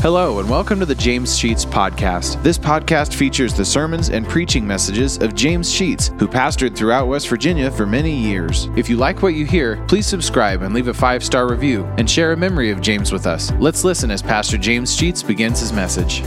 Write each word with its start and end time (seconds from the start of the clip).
Hello, 0.00 0.38
and 0.38 0.48
welcome 0.48 0.78
to 0.78 0.86
the 0.86 0.94
James 0.94 1.36
Sheets 1.36 1.64
Podcast. 1.64 2.40
This 2.44 2.56
podcast 2.56 3.14
features 3.14 3.52
the 3.52 3.64
sermons 3.64 4.10
and 4.10 4.28
preaching 4.28 4.64
messages 4.64 5.18
of 5.18 5.34
James 5.34 5.68
Sheets, 5.68 6.12
who 6.20 6.28
pastored 6.28 6.76
throughout 6.76 7.08
West 7.08 7.28
Virginia 7.28 7.68
for 7.68 7.84
many 7.84 8.14
years. 8.14 8.68
If 8.76 8.88
you 8.88 8.96
like 8.96 9.22
what 9.22 9.34
you 9.34 9.44
hear, 9.44 9.84
please 9.88 10.06
subscribe 10.06 10.62
and 10.62 10.72
leave 10.72 10.86
a 10.86 10.94
five 10.94 11.24
star 11.24 11.50
review 11.50 11.84
and 11.98 12.08
share 12.08 12.30
a 12.30 12.36
memory 12.36 12.70
of 12.70 12.80
James 12.80 13.10
with 13.10 13.26
us. 13.26 13.50
Let's 13.58 13.82
listen 13.82 14.12
as 14.12 14.22
Pastor 14.22 14.56
James 14.56 14.94
Sheets 14.94 15.20
begins 15.20 15.58
his 15.58 15.72
message. 15.72 16.22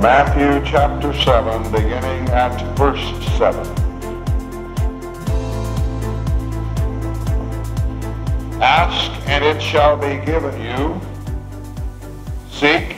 Matthew 0.00 0.64
chapter 0.70 1.12
7, 1.12 1.72
beginning 1.72 2.30
at 2.30 2.74
verse 2.78 3.04
7. 3.36 3.66
Ask, 8.62 9.10
and 9.28 9.44
it 9.44 9.60
shall 9.60 9.98
be 9.98 10.24
given 10.24 10.58
you. 10.62 11.15
Seek, 12.56 12.96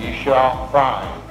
ye 0.00 0.12
shall 0.24 0.66
find. 0.72 1.22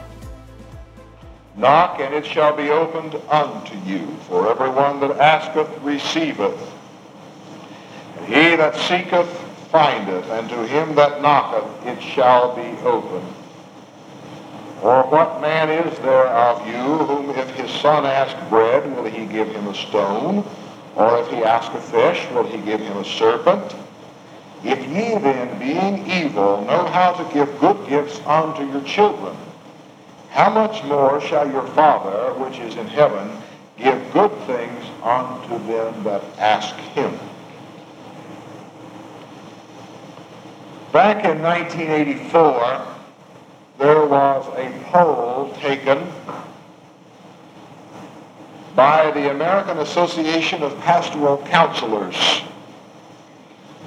Knock, 1.58 2.00
and 2.00 2.14
it 2.14 2.26
shall 2.26 2.56
be 2.56 2.70
opened 2.70 3.16
unto 3.30 3.78
you. 3.80 4.08
For 4.30 4.50
everyone 4.50 5.02
that 5.02 5.20
asketh 5.20 5.68
receiveth. 5.82 6.58
And 8.16 8.26
he 8.28 8.56
that 8.56 8.78
seeketh 8.78 9.28
findeth, 9.70 10.30
and 10.30 10.48
to 10.48 10.66
him 10.66 10.96
that 10.96 11.22
knocketh 11.22 11.86
it 11.86 12.02
shall 12.02 12.56
be 12.56 12.80
opened. 12.88 13.28
Or 14.82 15.04
what 15.10 15.42
man 15.42 15.70
is 15.70 16.00
there 16.00 16.28
of 16.28 16.66
you 16.66 17.06
whom 17.06 17.32
if 17.32 17.50
his 17.56 17.70
son 17.82 18.06
ask 18.06 18.38
bread, 18.48 18.96
will 18.96 19.04
he 19.04 19.26
give 19.26 19.50
him 19.50 19.68
a 19.68 19.76
stone? 19.76 20.46
Or 20.96 21.20
if 21.20 21.28
he 21.30 21.44
ask 21.44 21.70
a 21.74 21.82
fish, 21.82 22.26
will 22.32 22.48
he 22.48 22.60
give 22.60 22.80
him 22.80 22.96
a 22.96 23.04
serpent? 23.04 23.76
If 24.64 24.80
ye 24.90 25.18
then, 25.18 25.58
being 25.58 26.06
evil, 26.10 26.64
know 26.66 26.86
how 26.86 27.14
to 27.14 27.34
give 27.34 27.60
good 27.60 27.88
gifts 27.88 28.20
unto 28.26 28.64
your 28.72 28.82
children, 28.84 29.36
how 30.30 30.50
much 30.50 30.84
more 30.84 31.20
shall 31.20 31.50
your 31.50 31.66
Father, 31.68 32.34
which 32.36 32.60
is 32.60 32.76
in 32.76 32.88
heaven, 32.88 33.30
give 33.78 34.14
good 34.14 34.32
things 34.46 34.86
unto 35.04 35.58
them 35.68 36.04
that 36.04 36.24
ask 36.38 36.76
him? 36.76 37.18
Back 40.92 41.26
in 41.26 41.42
1984, 41.42 42.86
there 43.80 44.06
was 44.06 44.46
a 44.58 44.84
poll 44.92 45.54
taken 45.60 46.08
by 48.76 49.10
the 49.12 49.32
American 49.32 49.80
Association 49.80 50.62
of 50.64 50.80
Pastoral 50.82 51.38
Counselors. 51.48 52.44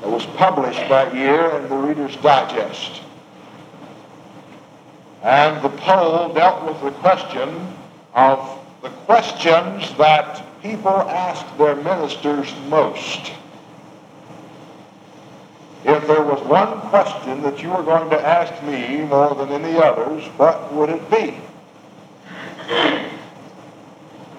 It 0.05 0.11
was 0.11 0.27
published 0.37 0.87
that 0.91 1.15
year 1.15 1.49
in 1.57 1.69
the 1.71 1.77
Reader's 1.77 2.15
Digest. 2.17 3.01
And 5.23 5.65
the 5.65 5.71
poll 5.71 6.35
dealt 6.35 6.63
with 6.67 6.83
the 6.83 6.91
question 7.01 7.75
of 8.13 8.59
the 8.83 8.91
questions 8.91 9.97
that 9.97 10.45
people 10.61 10.91
ask 10.91 11.47
their 11.57 11.77
ministers 11.77 12.53
most. 12.69 13.33
If 15.85 16.07
there 16.07 16.23
was 16.23 16.43
one 16.43 16.81
question 16.91 17.43
that 17.43 17.63
you 17.63 17.71
were 17.71 17.83
going 17.83 18.11
to 18.11 18.21
ask 18.21 18.63
me 18.63 19.07
more 19.07 19.35
than 19.35 19.49
any 19.51 19.79
others, 19.79 20.25
what 20.37 20.71
would 20.75 20.91
it 20.91 21.11
be? 21.11 21.35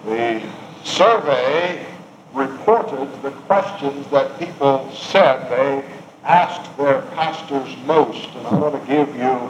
The 0.06 0.44
survey 0.84 1.95
reported 2.36 3.08
the 3.24 3.32
questions 3.48 4.06
that 4.12 4.38
people 4.38 4.92
said 4.94 5.50
they 5.50 5.84
asked 6.24 6.78
their 6.78 7.02
pastors 7.14 7.76
most. 7.86 8.28
And 8.36 8.48
I 8.48 8.56
want 8.56 8.80
to 8.80 8.88
give 8.88 9.08
you 9.16 9.50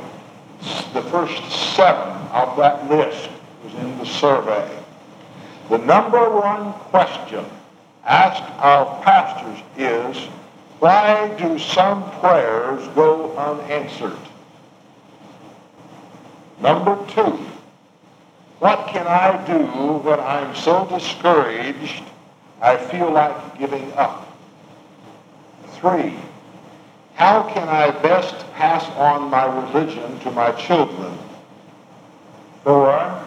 the 0.93 1.01
first 1.09 1.75
seven 1.75 2.13
of 2.31 2.55
that 2.57 2.89
list 2.89 3.29
was 3.63 3.73
in 3.73 3.97
the 3.97 4.05
survey. 4.05 4.83
The 5.69 5.79
number 5.79 6.29
one 6.29 6.73
question 6.73 7.43
asked 8.05 8.43
our 8.59 9.01
pastors 9.03 9.63
is, 9.77 10.27
why 10.79 11.35
do 11.39 11.57
some 11.57 12.03
prayers 12.19 12.87
go 12.89 13.35
unanswered? 13.35 14.17
Number 16.61 16.97
two, 17.09 17.39
what 18.59 18.87
can 18.87 19.07
I 19.07 19.43
do 19.45 19.63
when 19.63 20.19
I'm 20.19 20.55
so 20.55 20.85
discouraged 20.85 22.03
I 22.61 22.77
feel 22.77 23.11
like 23.11 23.59
giving 23.59 23.91
up. 23.93 24.27
Three, 25.73 26.15
how 27.15 27.43
can 27.53 27.69
I 27.69 27.91
best 28.01 28.35
pass 28.53 28.85
on 28.97 29.29
my 29.29 29.45
religion 29.45 30.19
to 30.19 30.31
my 30.31 30.51
children? 30.53 31.17
Four, 32.63 33.21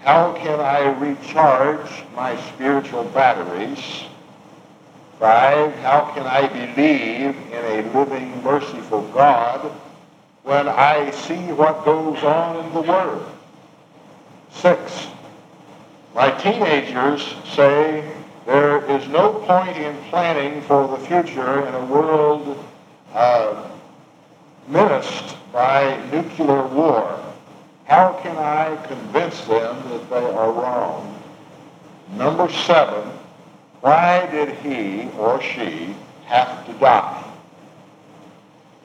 how 0.00 0.32
can 0.34 0.60
I 0.60 0.98
recharge 0.98 1.90
my 2.14 2.36
spiritual 2.52 3.04
batteries? 3.04 4.04
Five, 5.18 5.74
how 5.76 6.12
can 6.14 6.26
I 6.26 6.46
believe 6.46 7.34
in 7.52 7.64
a 7.64 7.98
living, 7.98 8.42
merciful 8.44 9.02
God 9.08 9.72
when 10.44 10.68
I 10.68 11.10
see 11.10 11.52
what 11.52 11.84
goes 11.84 12.22
on 12.22 12.64
in 12.64 12.72
the 12.72 12.82
world? 12.82 13.28
Six, 14.52 15.08
my 16.14 16.30
teenagers 16.30 17.34
say 17.54 18.04
there 18.48 18.82
is 18.86 19.06
no 19.08 19.34
point 19.40 19.76
in 19.76 19.94
planning 20.08 20.62
for 20.62 20.88
the 20.88 20.96
future 21.04 21.66
in 21.66 21.74
a 21.74 21.84
world 21.84 22.64
uh, 23.12 23.68
menaced 24.66 25.36
by 25.52 26.02
nuclear 26.10 26.66
war. 26.68 27.22
How 27.84 28.18
can 28.22 28.38
I 28.38 28.74
convince 28.86 29.38
them 29.42 29.86
that 29.90 30.08
they 30.08 30.24
are 30.24 30.50
wrong? 30.50 31.22
Number 32.12 32.50
seven, 32.50 33.10
why 33.82 34.26
did 34.30 34.54
he 34.60 35.10
or 35.18 35.42
she 35.42 35.94
have 36.24 36.64
to 36.68 36.72
die? 36.80 37.30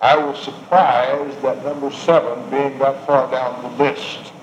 I 0.01 0.18
was 0.18 0.44
surprised 0.44 1.41
that 1.41 1.63
number 1.63 1.90
seven 1.90 2.50
being 2.50 2.78
that 2.80 3.07
far 3.07 3.31
down 3.31 3.63
the 3.63 3.85
list. 3.85 4.34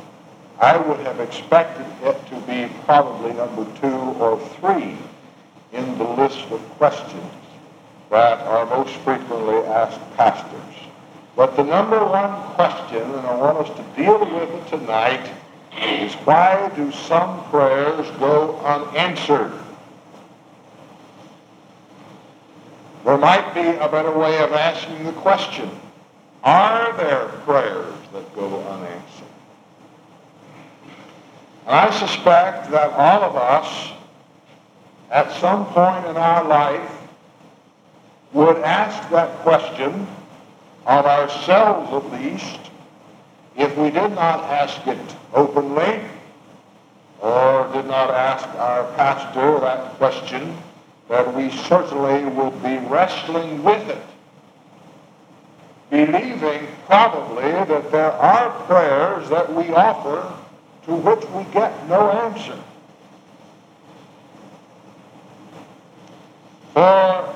I 0.59 0.79
would 0.79 1.01
have 1.01 1.21
expected 1.21 1.85
it 2.05 2.27
to 2.29 2.41
be 2.47 2.73
probably 2.87 3.35
number 3.35 3.67
two 3.83 4.19
or 4.19 4.41
three 4.57 4.97
in 5.73 5.99
the 5.99 6.05
list 6.05 6.51
of 6.51 6.61
questions 6.79 7.33
that 8.11 8.41
are 8.41 8.67
most 8.67 8.95
frequently 8.97 9.57
asked 9.67 10.01
pastors. 10.17 10.61
But 11.37 11.57
the 11.57 11.63
number 11.63 12.05
one 12.05 12.33
question, 12.55 13.03
and 13.03 13.27
I 13.27 13.37
want 13.37 13.59
us 13.59 13.77
to 13.77 14.03
deal 14.03 14.19
with 14.19 14.51
it 14.51 14.69
tonight, 14.69 15.31
is 15.81 16.13
why 16.27 16.71
do 16.75 16.91
some 16.91 17.45
prayers 17.51 18.11
go 18.19 18.59
unanswered? 18.59 19.53
There 23.05 23.17
might 23.17 23.55
be 23.55 23.61
a 23.61 23.89
better 23.89 24.17
way 24.17 24.39
of 24.43 24.53
asking 24.53 25.05
the 25.05 25.13
question. 25.13 25.71
Are 26.43 26.93
there 26.97 27.29
prayers 27.45 27.95
that 28.13 28.35
go 28.35 28.61
unanswered? 28.63 29.29
And 31.67 31.77
I 31.77 31.91
suspect 31.91 32.71
that 32.73 32.91
all 32.93 33.23
of 33.23 33.37
us 33.37 33.93
at 35.11 35.31
some 35.33 35.67
point 35.67 36.07
in 36.07 36.17
our 36.17 36.45
life 36.45 36.91
would 38.33 38.59
ask 38.59 39.11
that 39.11 39.37
question 39.39 40.07
of 40.87 41.05
ourselves 41.05 41.93
at 41.93 42.13
least 42.21 42.61
if 43.57 43.77
we 43.77 43.91
did 43.91 44.11
not 44.11 44.45
ask 44.45 44.87
it 44.87 45.17
openly 45.35 46.01
or 47.21 47.69
did 47.73 47.87
not 47.87 48.11
ask 48.11 48.47
our 48.57 48.85
pastor 48.95 49.59
that 49.61 49.93
question 49.99 50.57
that 51.09 51.35
we 51.35 51.51
certainly 51.51 52.25
would 52.31 52.63
be 52.63 52.79
wrestling 52.87 53.63
with 53.65 53.89
it 53.89 54.03
believing 55.91 56.69
probably 56.87 57.51
that 57.51 57.91
there 57.91 58.13
are 58.13 58.51
prayers 58.67 59.29
that 59.29 59.53
we 59.53 59.71
offer 59.71 60.33
to 60.87 60.95
which 60.95 61.25
we 61.31 61.43
get 61.53 61.89
no 61.89 62.11
answer 62.11 62.57
For 66.81 67.35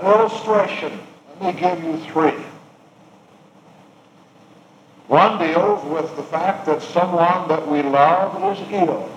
an 0.00 0.04
illustration, 0.04 1.00
let 1.40 1.54
me 1.54 1.58
give 1.58 1.82
you 1.82 1.96
three. 2.12 2.44
One 5.08 5.38
deals 5.38 5.82
with 5.86 6.14
the 6.16 6.24
fact 6.24 6.66
that 6.66 6.82
someone 6.82 7.48
that 7.48 7.66
we 7.66 7.80
love 7.80 8.36
is 8.52 8.70
ill, 8.70 9.08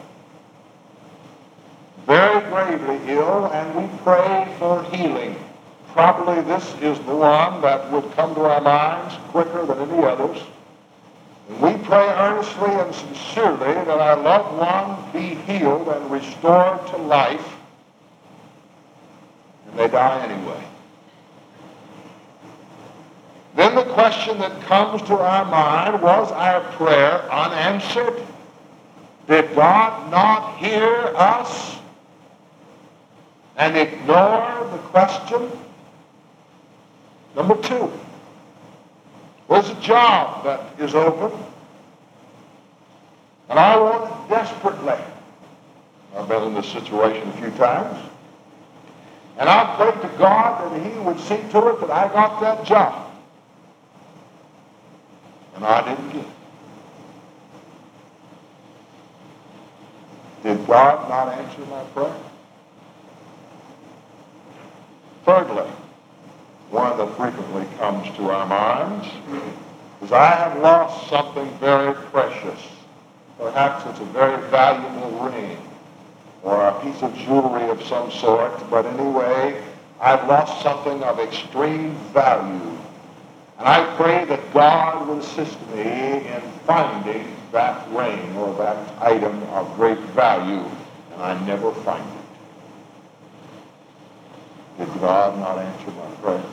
very 2.06 2.40
gravely 2.50 3.02
ill, 3.12 3.48
and 3.48 3.76
we 3.76 3.98
pray 3.98 4.48
for 4.60 4.82
healing. 4.96 5.36
Probably 5.92 6.42
this 6.44 6.64
is 6.76 6.98
the 7.00 7.14
one 7.14 7.62
that 7.64 7.92
would 7.92 8.10
come 8.14 8.34
to 8.36 8.46
our 8.46 8.62
minds 8.62 9.16
quicker 9.32 9.66
than 9.66 9.92
any 9.92 10.06
others. 10.06 10.42
And 11.50 11.60
we 11.60 11.86
pray 11.86 12.08
earnestly 12.08 12.72
and 12.72 12.96
sincerely 12.96 13.74
that 13.74 13.90
our 13.90 14.16
loved 14.22 14.58
one 14.58 15.12
be 15.12 15.36
healed 15.36 15.90
and 15.90 16.10
restored 16.10 16.88
to 16.88 16.96
life 16.96 17.57
and 19.68 19.80
they 19.80 19.88
die 19.88 20.26
anyway. 20.26 20.64
then 23.56 23.74
the 23.74 23.86
question 23.94 24.38
that 24.40 24.62
comes 24.62 25.02
to 25.04 25.16
our 25.16 25.44
mind, 25.46 26.02
was 26.02 26.32
our 26.32 26.62
prayer 26.74 27.24
unanswered? 27.32 28.22
Did 29.28 29.54
God 29.56 30.12
not 30.12 30.58
hear 30.58 31.12
us 31.16 31.78
and 33.58 33.76
ignore 33.76 34.70
the 34.72 34.78
question? 34.90 35.52
Number 37.36 37.56
two, 37.62 37.92
there's 39.50 39.70
a 39.70 39.82
job 39.82 40.44
that 40.46 40.80
is 40.80 40.96
open, 40.96 41.32
and 43.50 43.60
I 43.60 43.78
want 43.80 44.12
it 44.12 44.30
desperately. 44.30 45.04
I've 46.16 46.28
been 46.28 46.44
in 46.44 46.54
this 46.54 46.68
situation 46.68 47.28
a 47.28 47.34
few 47.34 47.52
times. 47.52 47.98
And 49.38 49.48
I 49.48 49.76
prayed 49.76 50.02
to 50.02 50.18
God 50.18 50.72
that 50.72 50.92
he 50.92 51.00
would 51.00 51.20
see 51.20 51.38
to 51.52 51.68
it 51.70 51.82
that 51.82 51.92
I 51.92 52.12
got 52.12 52.42
that 52.42 52.66
job. 52.66 53.12
And 55.56 55.66
I 55.66 55.88
didn't 55.88 56.10
get 56.10 56.24
it. 56.24 56.32
Did 60.44 60.68
God 60.68 61.10
not 61.10 61.34
answer 61.34 61.62
my 61.66 61.84
prayer? 61.86 62.16
Thirdly, 65.26 65.70
one 66.72 66.98
that 66.98 67.18
frequently 67.18 67.66
comes 67.78 68.16
to 68.18 68.30
our 68.30 68.46
minds 68.46 69.08
is 70.02 70.12
I 70.12 70.36
have 70.36 70.60
lost 70.62 71.10
something 71.10 71.50
very 71.60 71.94
precious. 71.94 72.62
Perhaps 73.38 73.86
it's 73.88 74.00
a 74.00 74.06
very 74.06 74.42
valuable 74.50 75.30
ring 75.30 75.58
or 76.48 76.66
a 76.70 76.82
piece 76.82 77.02
of 77.02 77.14
jewelry 77.18 77.70
of 77.70 77.84
some 77.84 78.10
sort, 78.10 78.54
but 78.70 78.86
anyway, 78.86 79.62
I've 80.00 80.26
lost 80.30 80.62
something 80.64 81.04
of 81.04 81.20
extreme 81.20 81.94
value. 82.14 82.78
And 83.60 83.68
I 83.68 83.84
pray 83.98 84.24
that 84.24 84.54
God 84.54 85.08
will 85.08 85.20
assist 85.20 85.60
me 85.76 85.82
in 85.82 86.42
finding 86.66 87.36
that 87.52 87.86
ring 87.92 88.38
or 88.38 88.56
that 88.60 88.78
item 89.02 89.44
of 89.50 89.76
great 89.76 90.00
value, 90.16 90.64
and 91.12 91.22
I 91.22 91.38
never 91.46 91.74
find 91.74 92.08
it. 94.80 94.86
Did 94.86 95.02
God 95.02 95.38
not 95.40 95.58
answer 95.58 95.92
my 95.92 96.16
prayer? 96.22 96.44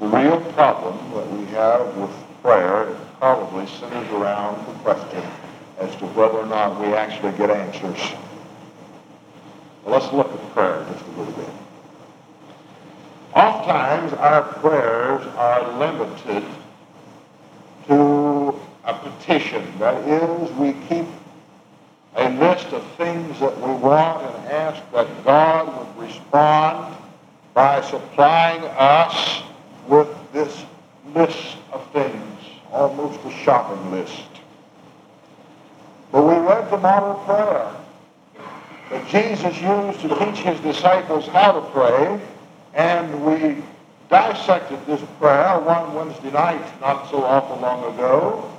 The 0.00 0.06
real 0.08 0.40
problem 0.54 0.98
that 1.14 1.30
we 1.30 1.46
have 1.54 1.96
with 1.96 2.10
prayer 2.42 2.86
probably 3.20 3.68
centers 3.68 4.10
around 4.10 4.66
the 4.66 4.72
question 4.80 5.22
as 5.78 5.94
to 5.96 6.06
whether 6.06 6.38
or 6.38 6.46
not 6.46 6.80
we 6.80 6.94
actually 6.94 7.32
get 7.38 7.50
answers. 7.50 7.98
Well, 9.84 9.98
let's 9.98 10.12
look 10.12 10.32
at 10.32 10.52
prayer 10.52 10.86
just 10.92 11.04
a 11.04 11.10
little 11.10 11.32
bit. 11.32 11.48
Oftentimes, 13.34 14.12
our 14.14 14.42
prayers 14.42 15.26
are 15.36 15.78
limited 15.78 16.44
to 17.88 18.60
a 18.84 18.94
petition. 18.94 19.66
That 19.78 20.06
is, 20.06 20.50
we 20.52 20.74
keep 20.88 21.06
a 22.16 22.28
list 22.28 22.66
of 22.68 22.86
things 22.96 23.40
that 23.40 23.56
we 23.56 23.72
want 23.72 24.22
and 24.22 24.46
ask 24.52 24.82
that 24.92 25.24
God 25.24 25.96
would 25.96 26.06
respond 26.08 26.94
by 27.54 27.80
supplying 27.80 28.62
us 28.76 29.42
with 29.88 30.08
this 30.32 30.64
list 31.14 31.56
of 31.72 31.86
things, 31.92 32.38
almost 32.70 33.18
a 33.24 33.30
shopping 33.44 33.90
list. 33.90 34.31
But 36.12 36.22
we 36.26 36.34
read 36.34 36.70
the 36.70 36.76
model 36.76 37.14
prayer 37.24 37.74
that 38.90 39.08
Jesus 39.08 39.58
used 39.62 40.00
to 40.00 40.08
teach 40.18 40.44
his 40.44 40.60
disciples 40.60 41.26
how 41.26 41.52
to 41.52 41.62
pray, 41.70 42.20
and 42.74 43.24
we 43.24 43.62
dissected 44.10 44.84
this 44.84 45.00
prayer 45.18 45.58
one 45.60 45.94
Wednesday 45.94 46.30
night 46.30 46.80
not 46.82 47.10
so 47.10 47.24
awful 47.24 47.58
long 47.60 47.94
ago 47.94 48.50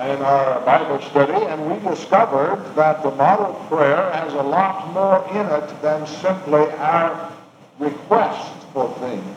in 0.00 0.22
our 0.22 0.60
Bible 0.62 1.00
study, 1.10 1.44
and 1.46 1.70
we 1.70 1.88
discovered 1.88 2.60
that 2.74 3.04
the 3.04 3.10
model 3.12 3.54
prayer 3.68 4.10
has 4.10 4.32
a 4.32 4.42
lot 4.42 4.92
more 4.92 5.24
in 5.30 5.46
it 5.46 5.82
than 5.82 6.04
simply 6.08 6.68
our 6.72 7.32
request 7.78 8.66
for 8.72 8.92
things. 8.98 9.36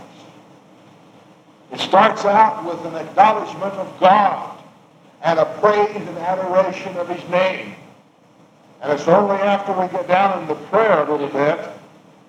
It 1.72 1.80
starts 1.80 2.26
out 2.26 2.66
with 2.66 2.84
an 2.86 2.96
acknowledgement 2.96 3.74
of 3.74 4.00
God 4.00 4.53
and 5.24 5.40
a 5.40 5.46
praise 5.60 5.96
and 5.96 6.18
adoration 6.20 6.96
of 6.98 7.08
his 7.10 7.28
name. 7.30 7.76
And 8.82 8.92
it's 8.92 9.08
only 9.08 9.38
after 9.38 9.72
we 9.72 9.88
get 9.88 10.08
down 10.08 10.42
in 10.42 10.48
the 10.48 10.56
prayer 10.56 11.06
a 11.06 11.12
little 11.12 11.30
bit 11.30 11.60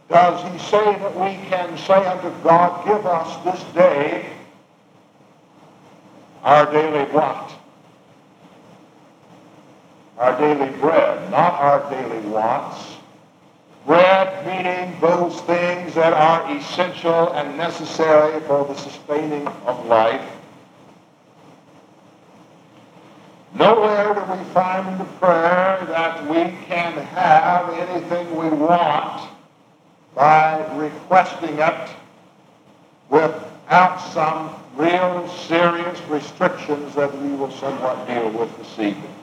does 0.08 0.52
he 0.52 0.58
say 0.70 0.84
that 0.84 1.14
we 1.14 1.48
can 1.48 1.76
say 1.78 2.06
unto 2.06 2.30
God, 2.42 2.84
give 2.84 3.06
us 3.06 3.42
this 3.44 3.62
day 3.72 4.30
our 6.42 6.70
daily 6.70 7.10
what? 7.10 7.52
Our 10.18 10.38
daily 10.38 10.70
bread, 10.78 11.30
not 11.30 11.54
our 11.54 11.90
daily 11.90 12.20
wants. 12.28 12.96
Bread 13.86 14.46
meaning 14.46 14.98
those 15.00 15.40
things 15.42 15.94
that 15.94 16.12
are 16.12 16.54
essential 16.56 17.32
and 17.32 17.56
necessary 17.56 18.40
for 18.42 18.64
the 18.66 18.74
sustaining 18.74 19.46
of 19.66 19.86
life. 19.86 20.33
Nowhere 23.54 24.14
do 24.14 24.32
we 24.32 24.44
find 24.52 24.88
in 24.88 24.98
the 24.98 25.04
prayer 25.20 25.84
that 25.88 26.28
we 26.28 26.56
can 26.66 26.92
have 26.92 27.70
anything 27.70 28.36
we 28.36 28.48
want 28.48 29.30
by 30.14 30.64
requesting 30.76 31.58
it 31.58 31.90
without 33.10 33.98
some 34.12 34.50
real 34.76 35.28
serious 35.28 36.00
restrictions 36.08 36.94
that 36.96 37.16
we 37.22 37.28
will 37.34 37.50
somewhat 37.52 38.06
deal 38.08 38.28
with 38.30 38.56
this 38.58 38.72
evening. 38.72 39.14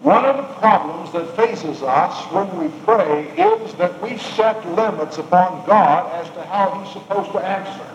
One 0.00 0.26
of 0.26 0.36
the 0.36 0.54
problems 0.54 1.12
that 1.12 1.34
faces 1.34 1.82
us 1.82 2.30
when 2.30 2.58
we 2.58 2.68
pray 2.84 3.26
is 3.38 3.72
that 3.76 4.02
we 4.02 4.18
set 4.18 4.62
limits 4.74 5.16
upon 5.16 5.66
God 5.66 6.12
as 6.12 6.28
to 6.34 6.42
how 6.42 6.78
he's 6.78 6.92
supposed 6.92 7.32
to 7.32 7.38
answer. 7.38 7.93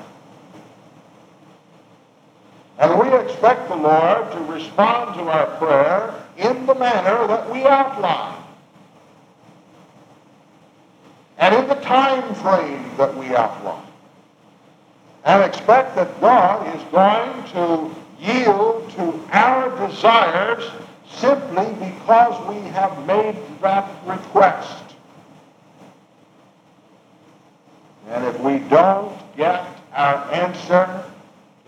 And 2.79 2.97
we 2.97 3.13
expect 3.13 3.67
the 3.67 3.75
Lord 3.75 4.31
to 4.31 4.39
respond 4.51 5.15
to 5.15 5.23
our 5.23 5.47
prayer 5.57 6.13
in 6.37 6.65
the 6.65 6.75
manner 6.75 7.27
that 7.27 7.51
we 7.51 7.65
outline. 7.65 8.41
And 11.37 11.55
in 11.55 11.67
the 11.67 11.75
time 11.75 12.33
frame 12.35 12.89
that 12.97 13.15
we 13.17 13.35
outline. 13.35 13.85
And 15.25 15.43
expect 15.43 15.95
that 15.97 16.21
God 16.21 16.73
is 16.73 16.81
going 16.85 17.43
to 17.51 17.93
yield 18.17 18.89
to 18.91 19.27
our 19.33 19.87
desires 19.87 20.63
simply 21.11 21.67
because 21.73 22.47
we 22.47 22.61
have 22.69 23.05
made 23.05 23.35
that 23.61 23.89
request. 24.05 24.83
And 28.07 28.25
if 28.25 28.39
we 28.39 28.59
don't 28.69 29.17
get 29.35 29.65
our 29.93 30.31
answer 30.31 31.03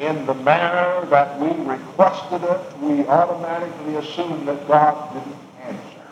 in 0.02 0.26
the 0.26 0.34
manner 0.34 1.06
that 1.12 1.40
we 1.40 1.50
requested 1.64 2.44
it, 2.44 2.80
we 2.80 3.06
automatically 3.06 3.96
assume 3.98 4.46
that 4.46 4.68
God 4.68 5.14
didn't 5.14 5.38
answer. 5.62 6.08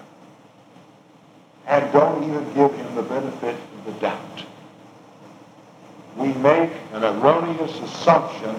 And 1.65 1.91
don't 1.91 2.23
even 2.23 2.53
give 2.53 2.71
him 2.71 2.95
the 2.95 3.01
benefit 3.01 3.55
of 3.55 3.85
the 3.85 3.99
doubt. 3.99 4.43
We 6.17 6.33
make 6.33 6.69
an 6.93 7.03
erroneous 7.03 7.79
assumption 7.79 8.55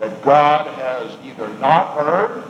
that 0.00 0.22
God 0.22 0.66
has 0.66 1.16
either 1.24 1.48
not 1.60 1.96
heard 1.96 2.44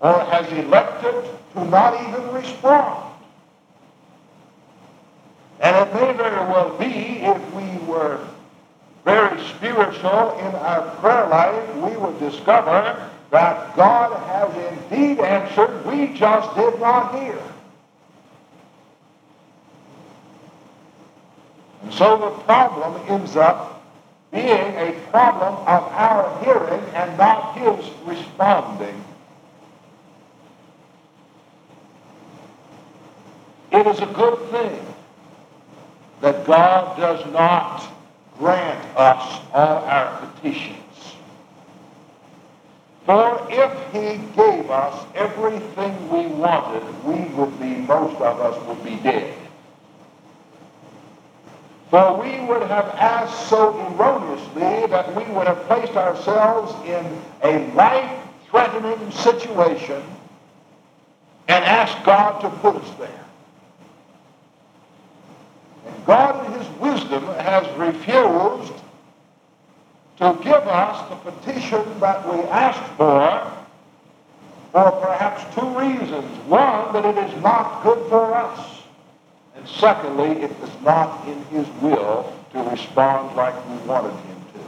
or 0.00 0.20
has 0.20 0.46
elected 0.52 1.30
to 1.54 1.64
not 1.64 1.94
even 2.08 2.34
respond. 2.34 3.14
And 5.60 5.76
it 5.76 5.94
may 5.94 6.12
very 6.12 6.46
well 6.50 6.76
be 6.76 7.20
if 7.22 7.54
we 7.54 7.86
were 7.86 8.20
very 9.06 9.40
spiritual 9.54 10.36
in 10.40 10.52
our 10.56 10.82
prayer 10.96 11.28
life, 11.28 11.76
we 11.76 11.96
would 11.96 12.18
discover 12.18 13.08
that 13.30 13.76
God 13.76 14.12
has 14.26 14.74
indeed 14.90 15.20
answered, 15.20 15.86
we 15.86 16.08
just 16.18 16.52
did 16.56 16.80
not 16.80 17.14
hear. 17.14 17.40
And 21.84 21.94
so 21.94 22.18
the 22.18 22.30
problem 22.42 23.00
ends 23.08 23.36
up 23.36 23.80
being 24.32 24.74
a 24.74 25.00
problem 25.12 25.54
of 25.54 25.84
our 25.92 26.44
hearing 26.44 26.84
and 26.92 27.16
not 27.16 27.56
his 27.56 27.88
responding. 28.04 29.04
It 33.70 33.86
is 33.86 34.00
a 34.00 34.06
good 34.06 34.50
thing 34.50 34.84
that 36.22 36.44
God 36.44 36.98
does 36.98 37.24
not 37.32 37.95
grant 38.38 38.84
us 38.96 39.40
all 39.52 39.84
our 39.84 40.26
petitions. 40.26 40.76
For 43.04 43.46
if 43.50 43.92
he 43.92 44.18
gave 44.34 44.70
us 44.70 45.06
everything 45.14 46.10
we 46.10 46.26
wanted, 46.26 46.82
we 47.04 47.32
would 47.34 47.58
be, 47.60 47.76
most 47.76 48.20
of 48.20 48.40
us 48.40 48.66
would 48.66 48.82
be 48.84 48.96
dead. 48.96 49.32
For 51.90 52.20
we 52.20 52.44
would 52.46 52.62
have 52.62 52.86
asked 52.96 53.48
so 53.48 53.78
erroneously 53.78 54.88
that 54.90 55.14
we 55.14 55.22
would 55.32 55.46
have 55.46 55.62
placed 55.66 55.92
ourselves 55.92 56.74
in 56.84 57.22
a 57.44 57.72
life-threatening 57.74 59.12
situation 59.12 60.02
and 61.46 61.64
asked 61.64 62.04
God 62.04 62.40
to 62.40 62.50
put 62.58 62.74
us 62.74 62.90
there. 62.98 63.24
And 65.86 66.06
God 66.06 66.45
wisdom 67.06 67.24
has 67.38 67.66
refused 67.78 68.72
to 70.18 70.38
give 70.42 70.66
us 70.66 71.08
the 71.10 71.30
petition 71.30 72.00
that 72.00 72.26
we 72.32 72.40
asked 72.48 72.92
for 72.96 73.52
for 74.72 74.90
perhaps 75.00 75.54
two 75.54 75.66
reasons. 75.78 76.24
One, 76.46 76.92
that 76.92 77.04
it 77.04 77.30
is 77.30 77.42
not 77.42 77.82
good 77.82 78.08
for 78.08 78.34
us. 78.34 78.82
And 79.56 79.66
secondly, 79.68 80.42
it 80.42 80.50
is 80.50 80.82
not 80.82 81.26
in 81.28 81.42
his 81.46 81.68
will 81.80 82.32
to 82.52 82.62
respond 82.62 83.36
like 83.36 83.54
we 83.68 83.76
wanted 83.86 84.12
him 84.12 84.36
to. 84.54 84.60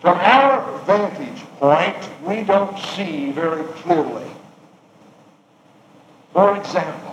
From 0.00 0.18
our 0.18 0.78
vantage 0.84 1.42
point, 1.58 1.96
we 2.26 2.42
don't 2.42 2.78
see 2.78 3.32
very 3.32 3.64
clearly. 3.64 4.30
For 6.32 6.56
example, 6.56 7.07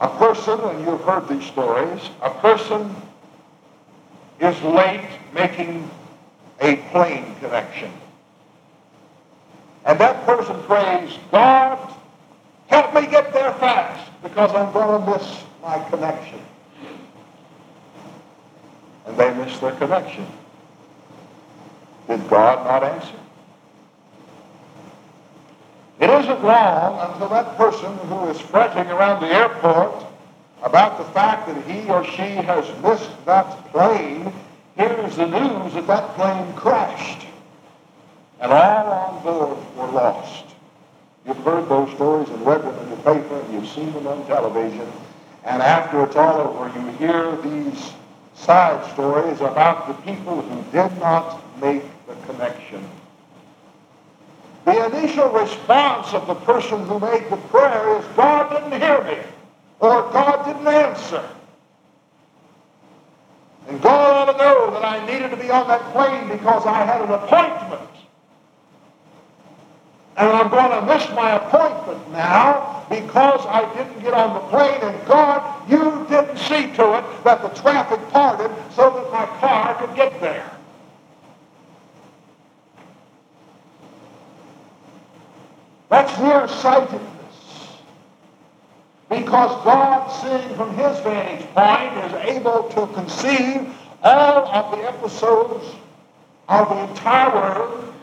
a 0.00 0.08
person, 0.08 0.58
and 0.60 0.86
you've 0.86 1.02
heard 1.02 1.28
these 1.28 1.44
stories, 1.46 2.00
a 2.22 2.30
person 2.30 2.94
is 4.40 4.60
late 4.62 5.06
making 5.34 5.88
a 6.60 6.76
plane 6.90 7.34
connection. 7.40 7.92
And 9.84 9.98
that 10.00 10.24
person 10.24 10.62
prays, 10.62 11.18
God, 11.30 11.78
help 12.68 12.94
me 12.94 13.02
get 13.06 13.32
there 13.32 13.52
fast 13.54 14.10
because 14.22 14.50
I'm 14.54 14.72
going 14.72 15.00
to 15.02 15.10
miss 15.10 15.42
my 15.62 15.78
connection. 15.90 16.40
And 19.06 19.16
they 19.16 19.34
miss 19.34 19.58
their 19.58 19.72
connection. 19.72 20.26
Did 22.08 22.28
God 22.28 22.64
not 22.64 22.82
answer? 22.82 23.16
It 26.00 26.08
isn't 26.08 26.42
long 26.42 27.12
until 27.12 27.28
that 27.28 27.56
person 27.58 27.94
who 28.08 28.28
is 28.28 28.40
fretting 28.40 28.90
around 28.90 29.20
the 29.20 29.28
airport 29.28 30.06
about 30.62 30.96
the 30.96 31.04
fact 31.12 31.46
that 31.46 31.62
he 31.66 31.88
or 31.90 32.04
she 32.04 32.22
has 32.22 32.64
missed 32.82 33.10
that 33.26 33.70
plane 33.70 34.32
hears 34.76 35.16
the 35.16 35.26
news 35.26 35.74
that 35.74 35.86
that 35.86 36.14
plane 36.14 36.52
crashed 36.54 37.26
and 38.40 38.50
all 38.50 38.86
on 38.86 39.22
board 39.22 39.58
were 39.76 39.92
lost. 39.92 40.46
You've 41.26 41.36
heard 41.38 41.68
those 41.68 41.92
stories 41.92 42.28
and 42.30 42.46
read 42.46 42.62
them 42.62 42.78
in 42.78 42.90
the 42.90 42.96
paper 42.96 43.38
and 43.38 43.52
you've 43.52 43.68
seen 43.68 43.92
them 43.92 44.06
on 44.06 44.26
television. 44.26 44.90
And 45.44 45.62
after 45.62 46.02
it's 46.04 46.16
all 46.16 46.40
over, 46.40 46.80
you 46.80 46.86
hear 46.92 47.36
these 47.36 47.92
side 48.34 48.90
stories 48.92 49.40
about 49.42 49.86
the 49.86 49.94
people 50.10 50.40
who 50.40 50.62
did 50.72 50.98
not 50.98 51.42
make 51.60 51.82
the 52.06 52.14
connection. 52.26 52.88
The 54.64 54.86
initial 54.86 55.30
response 55.30 56.12
of 56.12 56.26
the 56.26 56.34
person 56.34 56.86
who 56.86 57.00
made 57.00 57.30
the 57.30 57.36
prayer 57.36 57.98
is, 57.98 58.04
God 58.16 58.50
didn't 58.50 58.80
hear 58.80 59.02
me, 59.04 59.18
or 59.80 60.02
God 60.12 60.44
didn't 60.44 60.66
answer. 60.66 61.24
And 63.68 63.80
God 63.80 64.28
ought 64.28 64.32
to 64.32 64.38
know 64.38 64.70
that 64.72 64.84
I 64.84 65.04
needed 65.06 65.30
to 65.30 65.36
be 65.36 65.50
on 65.50 65.68
that 65.68 65.80
plane 65.92 66.28
because 66.28 66.66
I 66.66 66.84
had 66.84 67.00
an 67.00 67.10
appointment. 67.10 67.88
And 70.16 70.28
I'm 70.28 70.50
going 70.50 70.70
to 70.70 70.86
miss 70.92 71.08
my 71.10 71.36
appointment 71.36 72.10
now 72.12 72.84
because 72.90 73.46
I 73.46 73.72
didn't 73.74 74.02
get 74.02 74.12
on 74.12 74.34
the 74.34 74.40
plane. 74.50 74.80
And 74.82 75.06
God, 75.06 75.70
you 75.70 76.06
didn't 76.10 76.36
see 76.36 76.74
to 76.76 76.98
it 76.98 77.24
that 77.24 77.40
the 77.40 77.48
traffic 77.60 78.00
parted 78.10 78.50
so 78.74 78.90
that 78.90 79.10
my 79.12 79.24
car 79.38 79.74
could 79.76 79.94
get 79.96 80.20
there. 80.20 80.39
That's 86.62 86.92
nearsightedness. 86.92 87.78
Because 89.08 89.64
God, 89.64 90.08
seeing 90.08 90.56
from 90.56 90.76
his 90.76 90.98
vantage 91.00 91.46
point, 91.54 92.04
is 92.04 92.36
able 92.36 92.68
to 92.70 92.86
conceive 92.94 93.74
all 94.02 94.46
of 94.46 94.78
the 94.78 94.86
episodes 94.86 95.74
of 96.48 96.68
the 96.68 96.88
entire 96.88 97.34
world, 97.34 97.94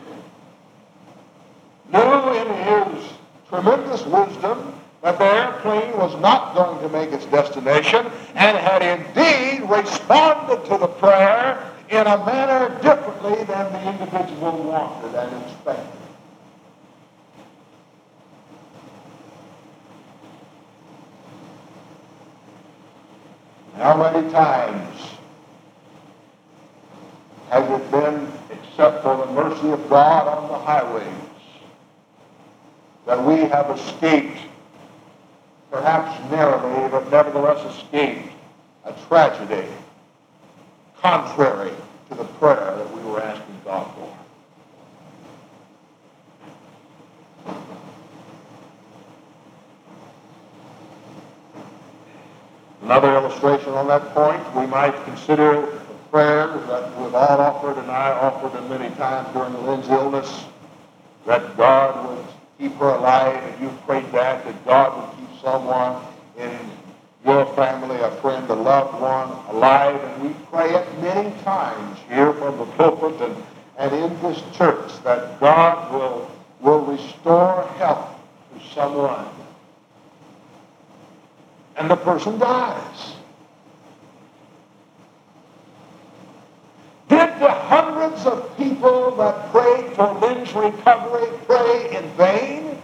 knew 1.92 2.32
in 2.34 2.94
his 2.94 3.12
tremendous 3.48 4.04
wisdom 4.04 4.74
that 5.02 5.18
the 5.18 5.24
airplane 5.24 5.96
was 5.96 6.20
not 6.20 6.54
going 6.54 6.80
to 6.82 6.88
make 6.88 7.12
its 7.12 7.24
destination 7.26 8.06
and 8.34 8.58
had 8.58 8.82
indeed 8.82 9.68
responded 9.70 10.64
to 10.64 10.76
the 10.76 10.88
prayer 10.88 11.72
in 11.88 12.06
a 12.06 12.26
manner 12.26 12.68
differently 12.82 13.44
than 13.44 13.72
the 13.72 13.88
individual 13.88 14.64
wanted 14.64 15.14
and 15.14 15.44
expected. 15.44 16.07
How 23.78 23.96
many 23.96 24.28
times 24.32 25.00
has 27.48 27.80
it 27.80 27.90
been, 27.92 28.26
except 28.50 29.04
for 29.04 29.16
the 29.16 29.26
mercy 29.32 29.70
of 29.70 29.88
God 29.88 30.26
on 30.26 30.48
the 30.48 30.58
highways, 30.58 31.06
that 33.06 33.24
we 33.24 33.36
have 33.48 33.70
escaped, 33.70 34.38
perhaps 35.70 36.18
narrowly, 36.28 36.88
but 36.88 37.08
nevertheless 37.12 37.76
escaped 37.76 38.32
a 38.84 38.92
tragedy 39.06 39.68
contrary 41.00 41.70
to 42.08 42.16
the 42.16 42.24
prayer 42.24 42.74
that 42.76 42.92
we 42.92 43.00
were 43.08 43.22
asking 43.22 43.60
God 43.64 43.86
for? 43.94 44.17
Another 52.88 53.16
illustration 53.16 53.74
on 53.74 53.86
that 53.88 54.14
point, 54.14 54.42
we 54.56 54.66
might 54.66 54.94
consider 55.04 55.60
the 55.60 55.94
prayer 56.10 56.46
that 56.46 56.98
we've 56.98 57.14
all 57.14 57.38
offered 57.38 57.76
and 57.76 57.90
I 57.90 58.12
offered 58.12 58.58
and 58.58 58.70
many 58.70 58.88
times 58.94 59.28
during 59.34 59.52
Lynn's 59.66 59.86
illness, 59.90 60.46
that 61.26 61.54
God 61.58 62.08
would 62.08 62.24
keep 62.58 62.74
her 62.78 62.88
alive, 62.88 63.36
and 63.44 63.60
you 63.60 63.68
prayed 63.84 64.10
that, 64.12 64.42
that 64.42 64.64
God 64.64 64.96
would 64.96 65.18
keep 65.18 65.38
someone 65.42 66.02
in 66.38 66.58
your 67.26 67.44
family, 67.54 67.96
a 67.96 68.10
friend, 68.22 68.48
a 68.48 68.54
loved 68.54 68.98
one 69.02 69.54
alive, 69.54 70.02
and 70.02 70.22
we 70.22 70.34
pray 70.50 70.74
it 70.74 70.86
many 71.02 71.30
times 71.42 71.98
here 72.08 72.32
from 72.32 72.56
the 72.56 72.64
pulpit 72.64 73.20
and, 73.20 73.36
and 73.76 73.94
in 73.94 74.22
this 74.22 74.42
church 74.56 74.90
that 75.04 75.38
God 75.40 75.92
will, 75.92 76.30
will 76.62 76.86
restore 76.86 77.66
health 77.76 78.18
to 78.54 78.66
someone 78.72 79.28
and 81.78 81.90
the 81.90 81.96
person 81.96 82.38
dies. 82.38 83.14
Did 87.08 87.40
the 87.40 87.50
hundreds 87.50 88.26
of 88.26 88.56
people 88.58 89.12
that 89.16 89.50
prayed 89.50 89.92
for 89.94 90.12
Lynn's 90.20 90.52
recovery 90.52 91.28
pray 91.46 91.96
in 91.96 92.10
vain? 92.10 92.78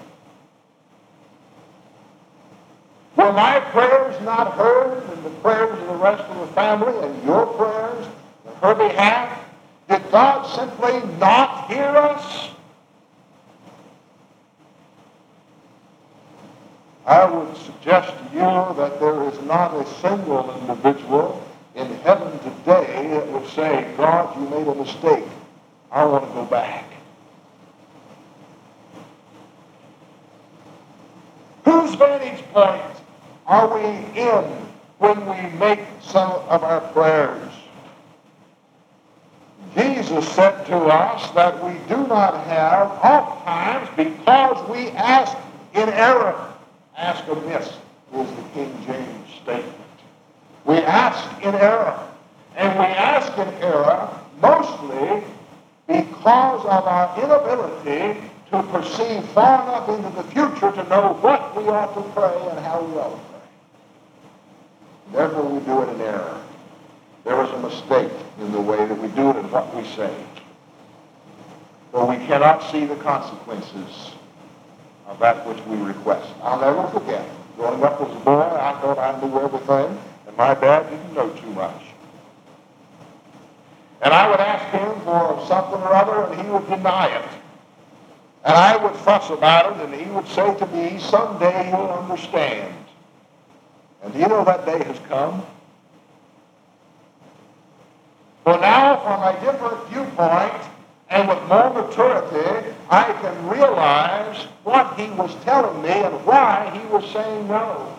Were 3.16 3.32
my 3.32 3.60
prayers 3.60 4.20
not 4.22 4.54
heard 4.54 5.02
and 5.10 5.24
the 5.24 5.30
prayers 5.40 5.78
of 5.78 5.86
the 5.88 5.94
rest 5.96 6.22
of 6.24 6.38
the 6.40 6.54
family 6.54 6.94
and 7.06 7.24
your 7.24 7.46
prayers 7.46 8.06
on 8.46 8.56
her 8.56 8.74
behalf? 8.74 9.40
Did 9.88 10.10
God 10.10 10.44
simply 10.44 11.02
not 11.18 11.70
hear 11.70 11.84
us? 11.84 12.53
I 17.06 17.26
would 17.26 17.54
suggest 17.56 18.14
to 18.16 18.24
you 18.32 18.76
that 18.76 18.98
there 18.98 19.28
is 19.28 19.40
not 19.42 19.74
a 19.74 19.86
single 20.00 20.56
individual 20.60 21.44
in 21.74 21.86
heaven 21.96 22.38
today 22.38 23.08
that 23.10 23.28
would 23.28 23.46
say, 23.48 23.92
God, 23.96 24.34
you 24.36 24.48
made 24.48 24.66
a 24.66 24.74
mistake. 24.74 25.24
I 25.92 26.04
want 26.06 26.26
to 26.26 26.32
go 26.32 26.44
back. 26.46 26.84
Whose 31.64 31.94
vantage 31.94 32.42
point 32.52 32.82
are 33.46 33.74
we 33.74 33.84
in 34.18 34.44
when 34.98 35.26
we 35.26 35.58
make 35.58 35.80
some 36.00 36.30
of 36.30 36.64
our 36.64 36.80
prayers? 36.92 37.52
Jesus 39.76 40.26
said 40.32 40.64
to 40.66 40.76
us 40.76 41.30
that 41.32 41.62
we 41.62 41.74
do 41.86 42.06
not 42.06 42.46
have 42.46 42.90
oft 43.02 43.44
times 43.44 43.88
because 43.96 44.70
we 44.70 44.88
ask 44.90 45.36
in 45.74 45.88
error 45.88 46.53
ask 46.96 47.26
amiss 47.28 47.66
is 47.66 48.30
the 48.36 48.42
King 48.54 48.84
James 48.86 49.34
statement. 49.42 49.74
We 50.64 50.76
ask 50.78 51.42
in 51.42 51.54
error. 51.54 52.08
And 52.56 52.78
we 52.78 52.84
ask 52.84 53.36
in 53.36 53.48
error 53.62 54.08
mostly 54.40 55.24
because 55.86 56.64
of 56.64 56.86
our 56.86 57.18
inability 57.22 58.20
to 58.50 58.62
perceive 58.64 59.24
far 59.30 59.62
enough 59.64 59.88
into 59.88 60.10
the 60.16 60.22
future 60.30 60.70
to 60.70 60.88
know 60.88 61.14
what 61.20 61.56
we 61.56 61.64
ought 61.64 61.94
to 61.94 62.02
pray 62.12 62.48
and 62.50 62.60
how 62.60 62.80
we 62.82 62.96
ought 62.98 63.10
to 63.10 63.20
pray. 63.30 63.40
Therefore, 65.12 65.44
we 65.44 65.60
do 65.64 65.82
it 65.82 65.94
in 65.94 66.00
error. 66.00 66.40
There 67.24 67.42
is 67.42 67.50
a 67.50 67.58
mistake 67.58 68.12
in 68.38 68.52
the 68.52 68.60
way 68.60 68.76
that 68.86 68.98
we 68.98 69.08
do 69.08 69.30
it 69.30 69.36
and 69.36 69.50
what 69.50 69.74
we 69.74 69.84
say. 69.84 70.14
For 71.90 72.06
we 72.06 72.16
cannot 72.26 72.70
see 72.70 72.84
the 72.84 72.96
consequences 72.96 74.12
of 75.06 75.18
that 75.18 75.46
which 75.46 75.60
we 75.66 75.76
request. 75.76 76.32
I'll 76.42 76.60
never 76.60 76.88
forget. 76.88 77.28
Growing 77.56 77.82
up 77.82 78.00
as 78.00 78.10
a 78.10 78.20
boy, 78.20 78.40
I 78.40 78.80
thought 78.80 78.98
I 78.98 79.20
knew 79.20 79.38
everything, 79.38 79.98
and 80.26 80.36
my 80.36 80.54
dad 80.54 80.90
didn't 80.90 81.14
know 81.14 81.30
too 81.30 81.50
much. 81.50 81.82
And 84.02 84.12
I 84.12 84.28
would 84.28 84.40
ask 84.40 84.64
him 84.70 85.00
for 85.02 85.44
something 85.46 85.80
or 85.80 85.94
other, 85.94 86.32
and 86.32 86.42
he 86.42 86.50
would 86.50 86.68
deny 86.68 87.06
it. 87.06 87.28
And 88.44 88.54
I 88.54 88.76
would 88.76 88.94
fuss 88.96 89.30
about 89.30 89.76
it, 89.76 89.84
and 89.84 89.94
he 89.94 90.10
would 90.10 90.28
say 90.28 90.54
to 90.54 90.66
me, 90.66 90.98
someday 90.98 91.70
you'll 91.70 91.90
understand. 91.90 92.74
And 94.02 94.12
do 94.12 94.18
you 94.18 94.28
know 94.28 94.44
that 94.44 94.66
day 94.66 94.84
has 94.84 94.98
come? 95.08 95.42
Well, 98.44 98.60
now, 98.60 98.96
from 99.00 99.22
a 99.22 99.40
different 99.40 99.88
viewpoint, 99.88 100.52
and 101.10 101.28
with 101.28 101.42
more 101.48 101.70
maturity, 101.70 102.74
I 102.90 103.12
can 103.12 103.48
realize 103.48 104.44
what 104.64 104.98
he 104.98 105.10
was 105.10 105.34
telling 105.44 105.82
me 105.82 105.90
and 105.90 106.26
why 106.26 106.70
he 106.72 106.86
was 106.92 107.08
saying 107.10 107.48
no. 107.48 107.98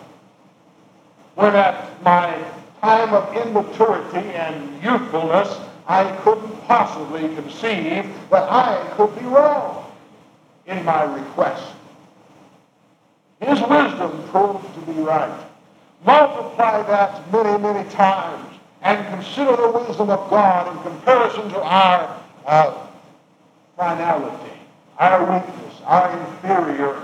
When 1.34 1.54
at 1.54 2.02
my 2.02 2.36
time 2.80 3.14
of 3.14 3.34
immaturity 3.36 4.28
and 4.30 4.82
youthfulness, 4.82 5.56
I 5.86 6.10
couldn't 6.22 6.66
possibly 6.66 7.34
conceive 7.36 8.12
that 8.30 8.50
I 8.50 8.92
could 8.96 9.16
be 9.18 9.24
wrong 9.24 9.92
in 10.66 10.84
my 10.84 11.04
request. 11.04 11.72
His 13.40 13.60
wisdom 13.60 14.28
proved 14.30 14.74
to 14.74 14.80
be 14.92 15.00
right. 15.00 15.46
Multiply 16.04 16.82
that 16.82 17.32
many, 17.32 17.62
many 17.62 17.88
times 17.90 18.56
and 18.82 19.06
consider 19.08 19.56
the 19.56 19.70
wisdom 19.70 20.10
of 20.10 20.30
God 20.30 20.74
in 20.74 20.82
comparison 20.82 21.48
to 21.50 21.60
our 21.62 22.22
uh, 22.46 22.85
finality, 23.76 24.52
our 24.98 25.20
weakness, 25.32 25.74
our 25.84 26.18
inferior 26.18 27.00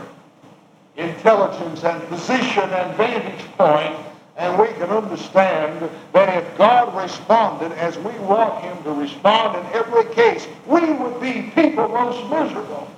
intelligence 0.97 1.85
and 1.85 2.03
position 2.09 2.69
and 2.71 2.97
vantage 2.97 3.47
point, 3.57 3.95
and 4.37 4.59
we 4.59 4.69
can 4.69 4.91
understand 4.91 5.89
that 6.13 6.43
if 6.43 6.59
God 6.59 6.95
responded 6.97 7.73
as 7.73 7.99
we 7.99 8.13
want 8.21 8.63
him 8.63 8.83
to 8.85 8.93
respond 8.93 9.59
in 9.59 9.73
every 9.73 10.13
case, 10.15 10.49
we 10.67 10.93
would 10.93 11.21
be 11.21 11.53
people 11.55 11.89
most 11.89 12.29
miserable. 12.31 12.89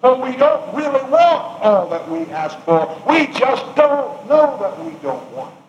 But 0.00 0.20
we 0.20 0.36
don't 0.36 0.74
really 0.74 1.02
want 1.10 1.62
all 1.62 1.88
that 1.90 2.08
we 2.10 2.20
ask 2.32 2.58
for. 2.60 3.02
We 3.08 3.26
just 3.28 3.64
don't 3.76 4.28
know 4.28 4.58
that 4.60 4.84
we 4.84 4.92
don't 5.00 5.30
want 5.32 5.54
it. 5.54 5.62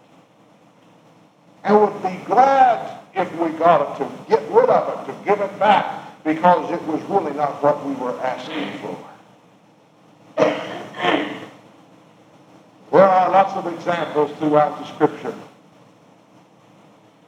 And 1.65 1.79
would 1.79 2.03
be 2.03 2.23
glad 2.25 2.99
if 3.15 3.31
we 3.39 3.49
got 3.57 3.81
it 3.81 4.03
to 4.03 4.29
get 4.29 4.41
rid 4.51 4.69
of 4.69 5.07
it, 5.07 5.11
to 5.11 5.25
give 5.25 5.39
it 5.39 5.59
back, 5.59 6.02
because 6.23 6.71
it 6.71 6.81
was 6.83 7.01
really 7.03 7.33
not 7.33 7.61
what 7.61 7.85
we 7.85 7.93
were 7.95 8.17
asking 8.21 8.71
for. 8.79 8.97
There 12.91 13.03
are 13.03 13.31
lots 13.31 13.53
of 13.53 13.73
examples 13.73 14.31
throughout 14.37 14.77
the 14.79 14.85
Scripture 14.93 15.35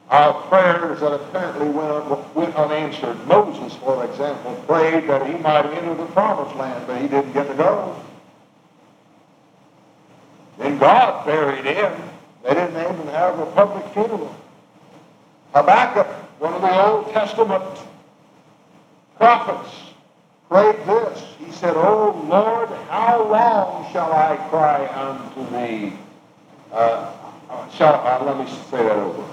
of 0.08 0.44
prayers 0.48 1.00
that 1.00 1.12
apparently 1.12 1.68
went, 1.68 2.34
went 2.34 2.54
unanswered. 2.54 3.26
Moses, 3.26 3.74
for 3.76 4.04
example, 4.04 4.54
prayed 4.66 5.08
that 5.08 5.26
he 5.26 5.34
might 5.42 5.66
enter 5.66 5.94
the 5.94 6.06
promised 6.06 6.54
land, 6.56 6.86
but 6.86 7.00
he 7.00 7.08
didn't 7.08 7.32
get 7.32 7.48
to 7.48 7.54
go. 7.54 8.00
Then 10.58 10.78
God 10.78 11.26
buried 11.26 11.64
him. 11.64 11.92
They 12.44 12.54
didn't 12.54 12.80
even 12.80 13.08
have 13.08 13.38
a 13.40 13.46
public 13.46 13.84
funeral. 13.92 14.34
Habakkuk, 15.52 16.06
one 16.38 16.54
of 16.54 16.62
the 16.62 16.86
Old 16.86 17.12
Testament 17.12 17.64
prophets 19.26 19.74
prayed 20.48 20.78
this. 20.86 21.20
He 21.40 21.50
said, 21.50 21.74
Oh 21.76 22.24
Lord, 22.28 22.68
how 22.88 23.26
long 23.28 23.92
shall 23.92 24.12
I 24.12 24.36
cry 24.50 24.86
unto 24.86 25.50
thee? 25.50 25.94
Uh, 26.70 27.12
uh 27.50 27.68
shall, 27.70 27.94
uh, 28.06 28.24
let 28.24 28.38
me 28.38 28.46
say 28.70 28.84
that 28.84 28.96
over. 28.96 29.24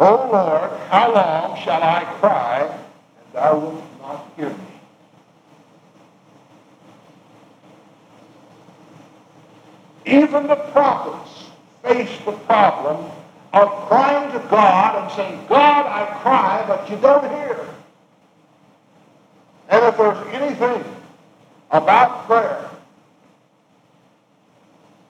Oh 0.00 0.30
Lord, 0.32 0.80
how 0.88 1.14
long 1.14 1.56
shall 1.62 1.80
I 1.80 2.02
cry, 2.18 2.62
and 2.66 3.34
thou 3.34 3.56
wilt 3.56 3.84
not 4.00 4.26
hear 4.34 4.50
me? 4.50 4.56
Even 10.06 10.48
the 10.48 10.56
prophets 10.56 11.50
faced 11.84 12.24
the 12.24 12.32
problem 12.32 13.08
of 13.52 13.68
crying 13.88 14.32
to 14.32 14.38
God 14.48 15.02
and 15.02 15.12
saying, 15.12 15.46
God, 15.48 15.86
I 15.86 16.06
cry, 16.20 16.64
but 16.66 16.88
you 16.88 16.96
don't 16.96 17.28
hear. 17.28 17.58
And 19.68 19.84
if 19.84 19.96
there's 19.96 20.26
anything 20.28 20.84
about 21.70 22.26
prayer 22.26 22.68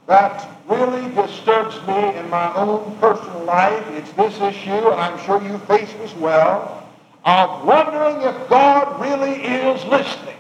that 0.06 0.48
really 0.68 1.12
disturbs 1.14 1.76
me 1.86 2.16
in 2.16 2.28
my 2.30 2.52
own 2.54 2.96
personal 2.98 3.44
life, 3.44 3.84
it's 3.90 4.10
this 4.12 4.34
issue, 4.40 4.70
and 4.70 5.00
I'm 5.00 5.18
sure 5.24 5.42
you 5.42 5.58
face 5.58 5.94
as 6.02 6.12
well, 6.14 6.86
of 7.24 7.64
wondering 7.64 8.22
if 8.22 8.48
God 8.48 9.00
really 9.00 9.42
is 9.44 9.84
listening. 9.84 10.36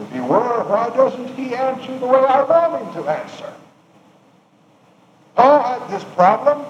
If 0.00 0.12
he 0.12 0.20
were, 0.20 0.64
why 0.64 0.90
doesn't 0.96 1.34
he 1.34 1.54
answer 1.54 1.98
the 1.98 2.06
way 2.06 2.20
I 2.20 2.42
want 2.44 2.82
him 2.82 3.02
to 3.02 3.10
answer? 3.10 3.52
This 5.88 6.04
problem 6.14 6.64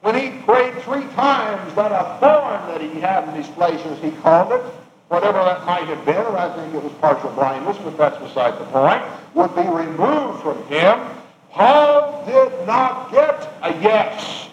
when 0.00 0.14
he 0.16 0.38
prayed 0.42 0.74
three 0.82 1.06
times 1.14 1.74
that 1.74 1.92
a 1.92 2.18
thorn 2.20 2.68
that 2.68 2.80
he 2.80 3.00
had 3.00 3.26
in 3.28 3.34
his 3.34 3.46
flesh, 3.54 3.80
as 3.86 3.98
he 4.00 4.10
called 4.10 4.52
it, 4.52 4.60
whatever 5.08 5.38
that 5.38 5.64
might 5.64 5.84
have 5.84 6.04
been, 6.04 6.16
or 6.16 6.36
I 6.36 6.54
think 6.54 6.74
it 6.74 6.82
was 6.82 6.92
partial 6.94 7.30
blindness, 7.30 7.78
but 7.78 7.96
that's 7.96 8.18
beside 8.18 8.58
the 8.58 8.64
point, 8.66 9.02
would 9.34 9.54
be 9.54 9.62
removed 9.62 10.42
from 10.42 10.62
him. 10.66 11.00
Paul 11.50 12.24
did 12.26 12.66
not 12.66 13.12
get 13.12 13.48
a 13.62 13.72
yes. 13.80 14.48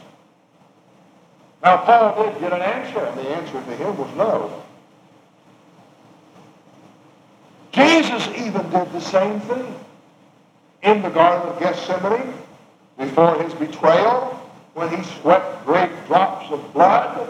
Now, 1.64 1.78
Paul 1.78 2.24
did 2.24 2.40
get 2.40 2.54
an 2.54 2.62
answer, 2.62 3.00
and 3.00 3.18
the 3.18 3.30
answer 3.30 3.54
to 3.54 3.76
him 3.76 3.98
was 3.98 4.16
no. 4.16 4.64
Jesus 7.72 8.28
even 8.38 8.70
did 8.70 8.92
the 8.92 9.02
same 9.02 9.40
thing. 9.42 9.76
In 10.84 11.02
the 11.02 11.10
Garden 11.10 11.50
of 11.50 11.60
Gethsemane, 11.60 12.34
before 12.98 13.42
his 13.42 13.54
betrayal, 13.54 14.40
when 14.74 14.90
he 14.90 15.04
sweat 15.20 15.66
great 15.66 15.92
drops 16.08 16.52
of 16.52 16.74
blood, 16.74 17.30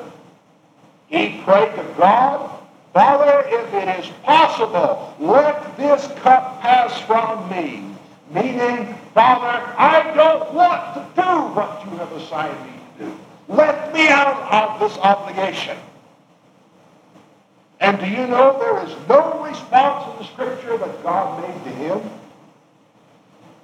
he 1.08 1.42
prayed 1.44 1.76
to 1.76 1.84
God, 1.98 2.60
Father, 2.94 3.48
if 3.48 3.74
it 3.74 4.00
is 4.00 4.12
possible, 4.24 5.16
let 5.20 5.78
this 5.78 6.08
cup 6.20 6.62
pass 6.62 7.00
from 7.02 7.50
me. 7.50 7.86
Meaning, 8.34 8.94
Father, 9.14 9.74
I 9.78 10.14
don't 10.16 10.54
want 10.54 10.94
to 10.94 11.22
do 11.22 11.30
what 11.54 11.86
you 11.86 11.98
have 11.98 12.12
assigned 12.14 12.66
me 12.66 12.80
to 12.98 13.06
do. 13.06 13.20
Let 13.50 13.94
me 13.94 14.08
out 14.08 14.54
of 14.54 14.80
this 14.80 14.98
obligation. 15.00 15.78
And 17.82 18.00
do 18.00 18.06
you 18.08 18.28
know 18.28 18.58
there 18.60 18.86
is 18.86 18.96
no 19.10 19.44
response 19.44 20.14
in 20.14 20.20
the 20.20 20.32
Scripture 20.32 20.78
that 20.78 21.04
God 21.04 21.42
made 21.42 21.64
to 21.64 21.70
him? 21.72 22.02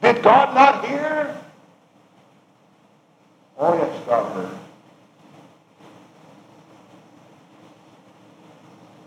Did 0.02 0.24
God 0.24 0.54
not 0.54 0.86
hear? 0.86 1.37
Heard. 4.08 4.58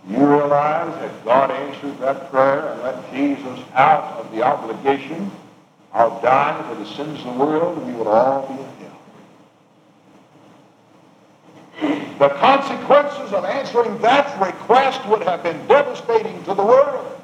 You 0.08 0.18
realize 0.18 0.94
that 1.00 1.24
God 1.24 1.50
answered 1.50 1.98
that 2.00 2.30
prayer 2.30 2.68
and 2.68 2.82
let 2.82 3.12
Jesus 3.12 3.60
out 3.74 4.18
of 4.18 4.30
the 4.32 4.42
obligation 4.42 5.30
of 5.92 6.20
dying 6.22 6.62
for 6.68 6.74
the 6.74 6.86
sins 6.86 7.18
of 7.20 7.24
the 7.24 7.44
world, 7.44 7.86
we 7.86 7.92
would 7.92 8.06
all 8.06 8.46
be 8.46 8.54
in 8.54 8.68
hell. 11.80 12.18
The 12.18 12.28
consequences 12.34 13.32
of 13.32 13.44
answering 13.44 13.98
that 14.02 14.40
request 14.40 15.06
would 15.08 15.22
have 15.22 15.42
been 15.42 15.66
devastating 15.66 16.42
to 16.44 16.54
the 16.54 16.64
world. 16.64 17.20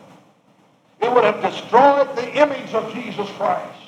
It 1.02 1.12
would 1.12 1.24
have 1.24 1.42
destroyed 1.42 2.16
the 2.16 2.40
image 2.40 2.72
of 2.72 2.92
Jesus 2.94 3.28
Christ. 3.36 3.78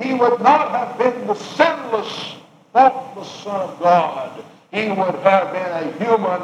He 0.00 0.12
would 0.14 0.40
not 0.40 0.70
have 0.70 0.98
been 0.98 1.26
the 1.26 1.34
sinless 1.34 2.36
the 2.78 3.24
Son 3.24 3.60
of 3.60 3.78
God, 3.80 4.44
he 4.72 4.88
would 4.88 5.14
have 5.16 5.52
been 5.52 5.72
a 5.72 5.92
human 6.04 6.42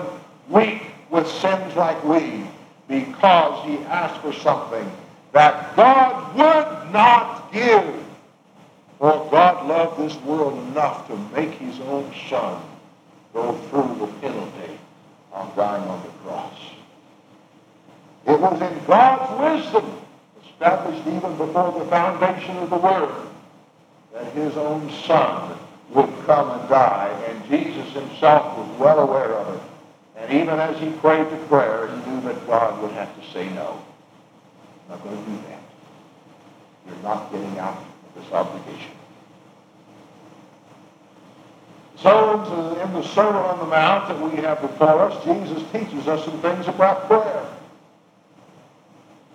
weak 0.48 0.82
with 1.10 1.28
sins 1.28 1.76
like 1.76 2.02
we 2.04 2.44
because 2.88 3.64
he 3.66 3.78
asked 3.84 4.20
for 4.20 4.32
something 4.32 4.90
that 5.32 5.76
God 5.76 6.34
would 6.34 6.92
not 6.92 7.52
give. 7.52 8.04
For 8.98 9.28
God 9.30 9.66
loved 9.66 10.00
this 10.00 10.16
world 10.22 10.58
enough 10.70 11.06
to 11.08 11.16
make 11.34 11.50
his 11.52 11.78
own 11.80 12.12
son 12.28 12.62
go 13.32 13.52
through 13.68 13.96
the 13.98 14.12
penalty 14.20 14.78
of 15.32 15.54
dying 15.56 15.82
on 15.84 16.02
the 16.02 16.08
cross. 16.24 16.58
It 18.26 18.40
was 18.40 18.60
in 18.60 18.84
God's 18.86 19.62
wisdom, 19.62 20.00
established 20.48 21.06
even 21.06 21.36
before 21.36 21.78
the 21.78 21.84
foundation 21.86 22.56
of 22.58 22.70
the 22.70 22.76
world, 22.76 23.28
that 24.12 24.32
his 24.32 24.56
own 24.56 24.90
son 25.06 25.58
would 25.94 26.10
come 26.26 26.60
and 26.60 26.68
die, 26.68 27.08
and 27.28 27.48
Jesus 27.48 27.92
himself 27.92 28.58
was 28.58 28.78
well 28.78 29.00
aware 29.00 29.32
of 29.32 29.54
it. 29.54 29.62
And 30.16 30.32
even 30.32 30.58
as 30.58 30.78
he 30.78 30.90
prayed 30.98 31.30
the 31.30 31.36
prayer, 31.46 31.88
he 31.88 32.10
knew 32.10 32.20
that 32.22 32.46
God 32.46 32.82
would 32.82 32.92
have 32.92 33.14
to 33.20 33.32
say 33.32 33.48
no. 33.50 33.80
I'm 34.84 34.96
not 34.96 35.04
going 35.04 35.16
to 35.16 35.30
do 35.30 35.36
that. 35.48 35.60
You're 36.86 37.02
not 37.02 37.32
getting 37.32 37.58
out 37.58 37.78
of 37.78 38.22
this 38.22 38.32
obligation. 38.32 38.92
So 41.96 42.76
in 42.82 42.92
the 42.92 43.02
Sermon 43.02 43.36
on 43.36 43.58
the 43.60 43.66
Mount 43.66 44.08
that 44.08 44.20
we 44.20 44.42
have 44.42 44.60
before 44.60 45.00
us, 45.00 45.24
Jesus 45.24 45.62
teaches 45.72 46.06
us 46.06 46.24
some 46.24 46.38
things 46.40 46.68
about 46.68 47.06
prayer. 47.06 47.46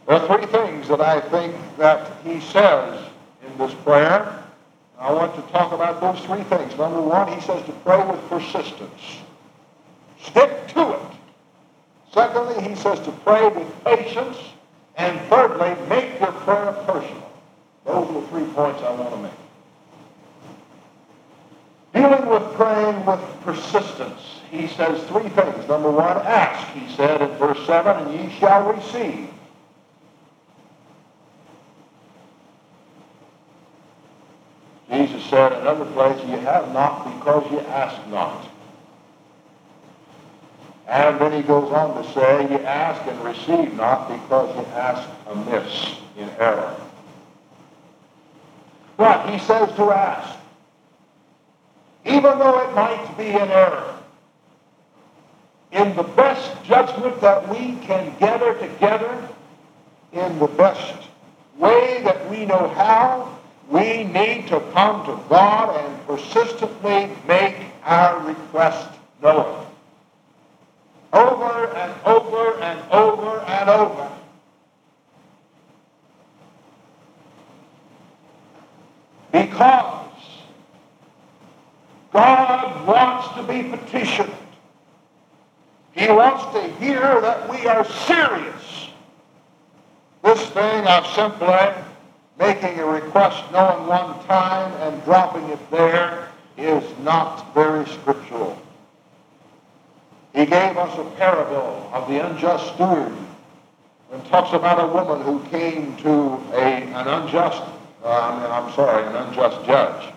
There 0.05 0.17
are 0.17 0.27
three 0.27 0.45
things 0.45 0.87
that 0.87 1.01
I 1.01 1.19
think 1.19 1.55
that 1.77 2.11
he 2.23 2.39
says 2.41 3.03
in 3.45 3.57
this 3.57 3.73
prayer. 3.83 4.43
I 4.99 5.13
want 5.13 5.33
to 5.35 5.41
talk 5.53 5.71
about 5.71 6.01
those 6.01 6.19
three 6.25 6.43
things. 6.43 6.77
Number 6.77 7.01
one, 7.01 7.31
he 7.33 7.39
says 7.41 7.65
to 7.65 7.71
pray 7.71 8.05
with 8.05 8.19
persistence. 8.27 9.19
Stick 10.21 10.67
to 10.69 10.91
it. 10.91 11.01
Secondly, 12.11 12.67
he 12.67 12.75
says 12.75 12.99
to 13.01 13.11
pray 13.23 13.47
with 13.47 13.83
patience. 13.85 14.37
And 14.97 15.17
thirdly, 15.29 15.73
make 15.87 16.19
your 16.19 16.33
prayer 16.33 16.73
personal. 16.85 17.31
Those 17.85 18.09
are 18.09 18.21
the 18.21 18.27
three 18.27 18.43
points 18.53 18.81
I 18.83 18.91
want 18.91 19.11
to 19.11 19.17
make. 19.17 19.31
Dealing 21.93 22.29
with 22.29 22.53
praying 22.55 23.05
with 23.05 23.21
persistence, 23.41 24.41
he 24.51 24.67
says 24.67 25.01
three 25.05 25.29
things. 25.29 25.67
Number 25.69 25.89
one, 25.89 26.17
ask, 26.17 26.67
he 26.73 26.93
said 26.95 27.21
in 27.21 27.29
verse 27.37 27.65
7, 27.65 28.05
and 28.05 28.19
ye 28.19 28.37
shall 28.37 28.73
receive. 28.73 29.29
Jesus 34.91 35.18
said 35.29 35.53
in 35.53 35.59
another 35.59 35.85
place, 35.85 36.19
you 36.25 36.37
have 36.37 36.71
not 36.73 37.05
because 37.05 37.51
you 37.51 37.59
ask 37.59 38.07
not. 38.07 38.47
And 40.87 41.19
then 41.19 41.31
he 41.31 41.43
goes 41.43 41.71
on 41.71 42.01
to 42.01 42.13
say, 42.13 42.49
you 42.49 42.57
ask 42.65 43.05
and 43.07 43.23
receive 43.23 43.73
not 43.75 44.09
because 44.09 44.55
you 44.55 44.65
ask 44.73 45.07
amiss 45.27 45.95
in 46.17 46.29
error. 46.39 46.75
But 48.97 49.29
he 49.29 49.37
says 49.39 49.73
to 49.75 49.91
ask, 49.91 50.37
even 52.05 52.39
though 52.39 52.59
it 52.67 52.73
might 52.73 53.15
be 53.17 53.27
an 53.27 53.49
error, 53.49 53.95
in 55.71 55.95
the 55.95 56.03
best 56.03 56.63
judgment 56.63 57.21
that 57.21 57.47
we 57.47 57.75
can 57.85 58.15
gather 58.19 58.55
together, 58.55 59.29
in 60.11 60.39
the 60.39 60.47
best 60.47 60.95
way 61.57 62.01
that 62.03 62.27
we 62.31 62.45
know 62.45 62.67
how, 62.69 63.38
we 63.69 64.03
need 64.03 64.47
to 64.47 64.59
come 64.73 65.05
to 65.05 65.19
God 65.29 65.75
and 65.77 66.07
persistently 66.07 67.11
make 67.27 67.55
our 67.83 68.19
request 68.19 68.89
known. 69.21 69.67
Over 71.13 71.67
and 71.75 71.93
over 72.05 72.59
and 72.61 72.91
over 72.91 73.39
and 73.41 73.69
over. 73.69 74.11
Because 79.31 80.11
God 82.11 82.87
wants 82.87 83.27
to 83.35 83.43
be 83.43 83.69
petitioned. 83.69 84.33
He 85.91 86.07
wants 86.09 86.45
to 86.53 86.61
hear 86.83 87.21
that 87.21 87.47
we 87.49 87.67
are 87.67 87.85
serious. 87.85 88.89
This 90.23 90.43
thing 90.49 90.87
of 90.87 91.05
simply 91.07 91.83
making 92.39 92.79
a 92.79 92.85
request 92.85 93.51
known 93.51 93.85
one 93.85 94.17
time 94.25 94.71
and 94.81 95.03
dropping 95.03 95.43
it 95.49 95.59
there 95.69 96.29
is 96.57 96.83
not 96.99 97.53
very 97.53 97.85
scriptural. 97.85 98.59
He 100.33 100.45
gave 100.45 100.77
us 100.77 100.97
a 100.97 101.03
parable 101.17 101.89
of 101.93 102.07
the 102.07 102.25
unjust 102.25 102.73
steward 102.73 103.13
and 104.11 104.25
talks 104.27 104.53
about 104.53 104.79
a 104.81 104.87
woman 104.87 105.21
who 105.21 105.47
came 105.49 105.97
to 105.97 106.41
a, 106.53 106.63
an 106.63 107.07
unjust, 107.07 107.61
uh, 108.03 108.07
I'm 108.07 108.73
sorry, 108.73 109.05
an 109.05 109.15
unjust 109.15 109.65
judge. 109.65 110.13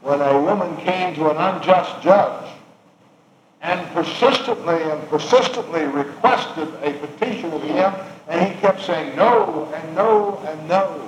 When 0.00 0.20
a 0.22 0.40
woman 0.40 0.74
came 0.78 1.14
to 1.16 1.30
an 1.30 1.36
unjust 1.36 2.02
judge 2.02 2.50
and 3.60 3.86
persistently 3.92 4.82
and 4.82 5.08
persistently 5.08 5.84
requested 5.84 6.68
a 6.82 6.92
petition 6.94 7.52
of 7.52 7.62
him, 7.62 7.92
and 8.28 8.46
he 8.46 8.58
kept 8.60 8.80
saying 8.82 9.16
no 9.16 9.70
and 9.74 9.94
no 9.94 10.40
and 10.46 10.68
no. 10.68 11.07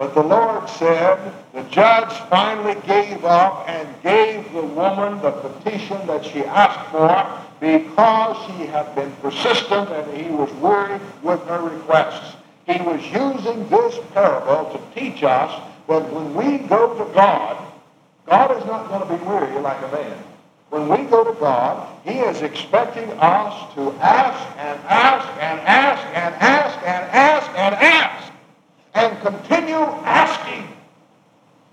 But 0.00 0.14
the 0.14 0.22
Lord 0.22 0.66
said, 0.70 1.34
the 1.52 1.62
judge 1.64 2.10
finally 2.30 2.74
gave 2.86 3.22
up 3.26 3.68
and 3.68 3.86
gave 4.02 4.50
the 4.54 4.62
woman 4.62 5.20
the 5.20 5.30
petition 5.30 6.06
that 6.06 6.24
she 6.24 6.42
asked 6.42 6.90
for 6.90 7.38
because 7.60 8.50
he 8.52 8.64
had 8.64 8.94
been 8.94 9.12
persistent 9.16 9.90
and 9.90 10.16
he 10.16 10.30
was 10.30 10.50
weary 10.54 10.98
with 11.22 11.42
her 11.48 11.60
requests. 11.60 12.34
He 12.66 12.80
was 12.80 13.02
using 13.12 13.68
this 13.68 13.98
parable 14.14 14.72
to 14.72 14.98
teach 14.98 15.22
us 15.22 15.52
that 15.86 16.10
when 16.10 16.32
we 16.32 16.66
go 16.66 16.96
to 16.96 17.12
God, 17.12 17.62
God 18.24 18.56
is 18.56 18.64
not 18.64 18.88
going 18.88 19.06
to 19.06 19.18
be 19.18 19.22
weary 19.28 19.60
like 19.60 19.82
a 19.82 19.92
man. 19.92 20.16
When 20.70 20.88
we 20.88 21.10
go 21.10 21.24
to 21.24 21.38
God, 21.38 21.86
he 22.06 22.20
is 22.20 22.40
expecting 22.40 23.10
us 23.18 23.74
to 23.74 23.92
ask 24.00 24.56
and 24.56 24.80
ask 24.86 25.28
and 25.42 25.60
ask 25.60 26.06
and 26.06 26.34
ask 27.12 27.48
and 27.50 27.74
ask 27.74 28.30
and 28.94 29.20
continue 29.20 29.86
asking 30.04 30.68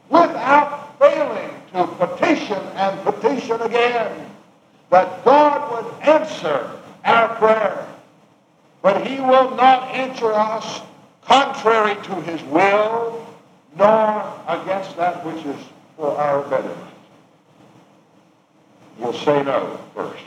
without 0.09 0.97
failing 0.99 1.49
to 1.73 1.87
petition 2.05 2.61
and 2.75 2.99
petition 3.03 3.56
again 3.67 4.29
that 4.89 5.23
God 5.25 5.71
would 5.71 6.01
answer 6.01 6.71
our 7.03 7.35
prayer. 7.35 7.87
But 8.81 9.05
he 9.05 9.19
will 9.19 9.55
not 9.55 9.83
answer 9.93 10.31
us 10.31 10.81
contrary 11.25 11.95
to 12.03 12.21
his 12.21 12.41
will 12.43 13.25
nor 13.77 14.41
against 14.47 14.95
that 14.97 15.25
which 15.25 15.45
is 15.45 15.61
for 15.97 16.17
our 16.17 16.41
betterment. 16.49 16.77
We'll 18.97 19.13
say 19.13 19.43
no 19.43 19.79
first. 19.93 20.23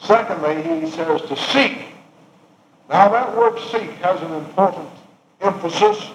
Secondly, 0.00 0.62
he 0.62 0.90
says 0.90 1.22
to 1.22 1.36
seek. 1.36 1.78
Now 2.88 3.08
that 3.08 3.36
word 3.36 3.58
seek 3.70 3.90
has 4.02 4.20
an 4.22 4.32
important 4.32 4.88
emphasis, 5.40 6.10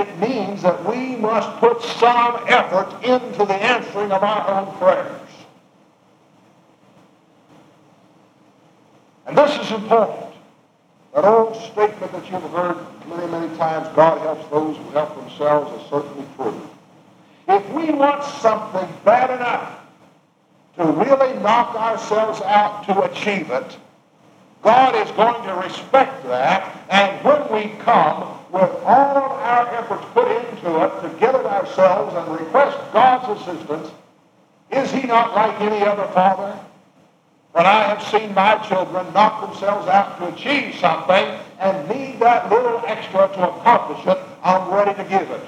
it 0.00 0.18
means 0.18 0.62
that 0.62 0.84
we 0.88 1.16
must 1.16 1.48
put 1.58 1.82
some 1.82 2.42
effort 2.48 3.04
into 3.04 3.44
the 3.44 3.54
answering 3.54 4.12
of 4.12 4.22
our 4.22 4.50
own 4.50 4.74
prayers. 4.78 5.19
And 9.30 9.38
this 9.38 9.64
is 9.64 9.70
important. 9.70 10.34
That 11.14 11.24
old 11.24 11.54
statement 11.54 12.10
that 12.10 12.28
you've 12.28 12.50
heard 12.50 12.76
many, 13.06 13.30
many 13.30 13.56
times, 13.56 13.86
God 13.94 14.20
helps 14.22 14.44
those 14.50 14.76
who 14.76 14.90
help 14.90 15.14
themselves, 15.14 15.80
is 15.80 15.88
certainly 15.88 16.26
true. 16.34 16.68
If 17.46 17.72
we 17.72 17.92
want 17.92 18.24
something 18.24 18.88
bad 19.04 19.30
enough 19.30 19.78
to 20.78 20.84
really 20.84 21.38
knock 21.44 21.76
ourselves 21.76 22.40
out 22.40 22.84
to 22.86 23.02
achieve 23.02 23.52
it, 23.52 23.76
God 24.62 24.96
is 24.96 25.12
going 25.12 25.46
to 25.46 25.54
respect 25.62 26.24
that. 26.24 26.84
And 26.90 27.24
when 27.24 27.52
we 27.52 27.76
come 27.84 28.36
with 28.50 28.68
all 28.84 29.16
our 29.16 29.68
efforts 29.76 30.06
put 30.12 30.28
into 30.28 30.84
it 30.84 31.02
to 31.02 31.16
get 31.20 31.36
it 31.36 31.46
ourselves 31.46 32.16
and 32.16 32.36
request 32.36 32.76
God's 32.92 33.40
assistance, 33.40 33.92
is 34.72 34.90
he 34.90 35.06
not 35.06 35.36
like 35.36 35.60
any 35.60 35.86
other 35.86 36.08
father? 36.08 36.58
When 37.52 37.66
I 37.66 37.82
have 37.82 38.02
seen 38.02 38.32
my 38.34 38.56
children 38.68 39.12
knock 39.12 39.40
themselves 39.40 39.88
out 39.88 40.18
to 40.18 40.28
achieve 40.28 40.76
something 40.76 41.38
and 41.58 41.88
need 41.88 42.20
that 42.20 42.48
little 42.50 42.80
extra 42.86 43.28
to 43.28 43.50
accomplish 43.50 44.06
it, 44.06 44.18
I'm 44.42 44.72
ready 44.72 44.94
to 44.94 45.08
give 45.08 45.28
it. 45.30 45.42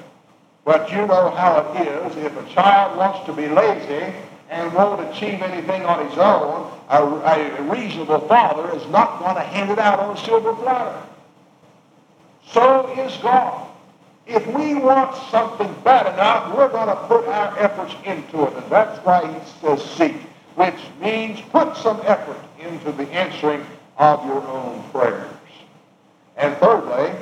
But 0.64 0.90
you 0.90 1.06
know 1.06 1.30
how 1.30 1.60
it 1.60 1.86
is. 1.86 2.16
If 2.16 2.36
a 2.36 2.52
child 2.52 2.96
wants 2.98 3.24
to 3.26 3.32
be 3.32 3.48
lazy 3.48 4.14
and 4.50 4.72
won't 4.74 5.08
achieve 5.10 5.42
anything 5.42 5.84
on 5.84 6.08
his 6.08 6.18
own, 6.18 6.70
a, 6.88 7.02
a 7.02 7.62
reasonable 7.62 8.20
father 8.28 8.74
is 8.76 8.86
not 8.88 9.18
going 9.20 9.36
to 9.36 9.42
hand 9.42 9.70
it 9.70 9.78
out 9.78 9.98
on 9.98 10.16
a 10.16 10.20
silver 10.24 10.54
platter. 10.54 11.02
So 12.48 12.88
is 12.98 13.16
God. 13.18 13.68
If 14.26 14.46
we 14.48 14.74
want 14.74 15.16
something 15.30 15.74
bad 15.82 16.12
enough, 16.12 16.56
we're 16.56 16.68
going 16.68 16.88
to 16.88 16.96
put 17.06 17.26
our 17.26 17.58
efforts 17.58 17.94
into 18.04 18.44
it. 18.44 18.54
And 18.54 18.70
that's 18.70 18.98
why 19.04 19.26
he 19.26 19.60
says 19.60 19.82
seek, 19.82 20.16
which 20.54 20.74
means 21.00 21.40
put 21.50 21.76
some 21.76 22.00
effort 22.04 22.38
into 22.58 22.92
the 22.92 23.08
answering 23.12 23.64
of 23.98 24.24
your 24.26 24.42
own 24.46 24.82
prayers. 24.90 25.30
And 26.36 26.56
thirdly, 26.56 27.12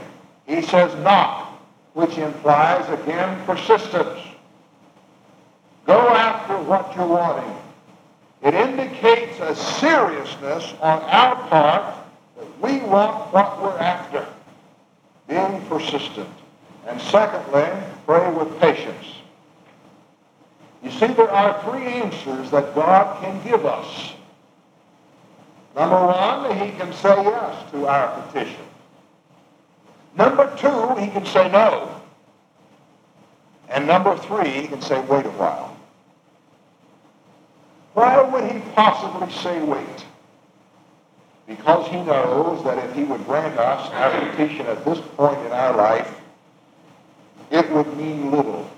he 0.46 0.62
says 0.62 0.94
knock, 1.02 1.60
which 1.94 2.18
implies, 2.18 2.88
again, 3.00 3.44
persistence. 3.44 4.20
Go 5.86 6.08
after 6.08 6.56
what 6.62 6.94
you're 6.96 7.06
wanting. 7.06 7.56
It 8.42 8.54
indicates 8.54 9.38
a 9.40 9.54
seriousness 9.54 10.74
on 10.80 11.02
our 11.02 11.36
part 11.48 11.94
that 12.36 12.60
we 12.62 12.80
want 12.80 13.32
what 13.32 13.60
we're 13.62 13.78
after, 13.78 14.26
being 15.28 15.60
persistent. 15.66 16.28
And 16.86 17.00
secondly, 17.00 17.68
pray 18.06 18.32
with 18.32 18.58
patience. 18.60 19.06
You 20.82 20.90
see, 20.90 21.08
there 21.08 21.29
are 21.40 21.62
three 21.64 21.86
answers 21.86 22.50
that 22.50 22.74
God 22.74 23.22
can 23.22 23.42
give 23.42 23.64
us. 23.64 24.12
Number 25.74 26.06
one, 26.06 26.56
he 26.58 26.76
can 26.76 26.92
say 26.92 27.14
yes 27.22 27.70
to 27.72 27.86
our 27.86 28.20
petition. 28.22 28.66
Number 30.16 30.54
two, 30.56 31.00
he 31.00 31.10
can 31.10 31.24
say 31.24 31.50
no. 31.50 32.00
And 33.68 33.86
number 33.86 34.16
three, 34.16 34.50
he 34.50 34.68
can 34.68 34.82
say 34.82 35.00
wait 35.02 35.24
a 35.26 35.30
while. 35.30 35.76
Why 37.94 38.20
would 38.20 38.50
he 38.50 38.60
possibly 38.74 39.30
say 39.32 39.62
wait? 39.62 40.04
Because 41.46 41.86
he 41.88 41.96
knows 42.02 42.62
that 42.64 42.78
if 42.78 42.94
he 42.94 43.04
would 43.04 43.24
grant 43.24 43.58
us 43.58 43.90
our 43.92 44.30
petition 44.30 44.66
at 44.66 44.84
this 44.84 45.00
point 45.16 45.38
in 45.46 45.52
our 45.52 45.76
life, 45.76 46.20
it 47.50 47.70
would 47.70 47.96
mean 47.96 48.30
little. 48.30 48.68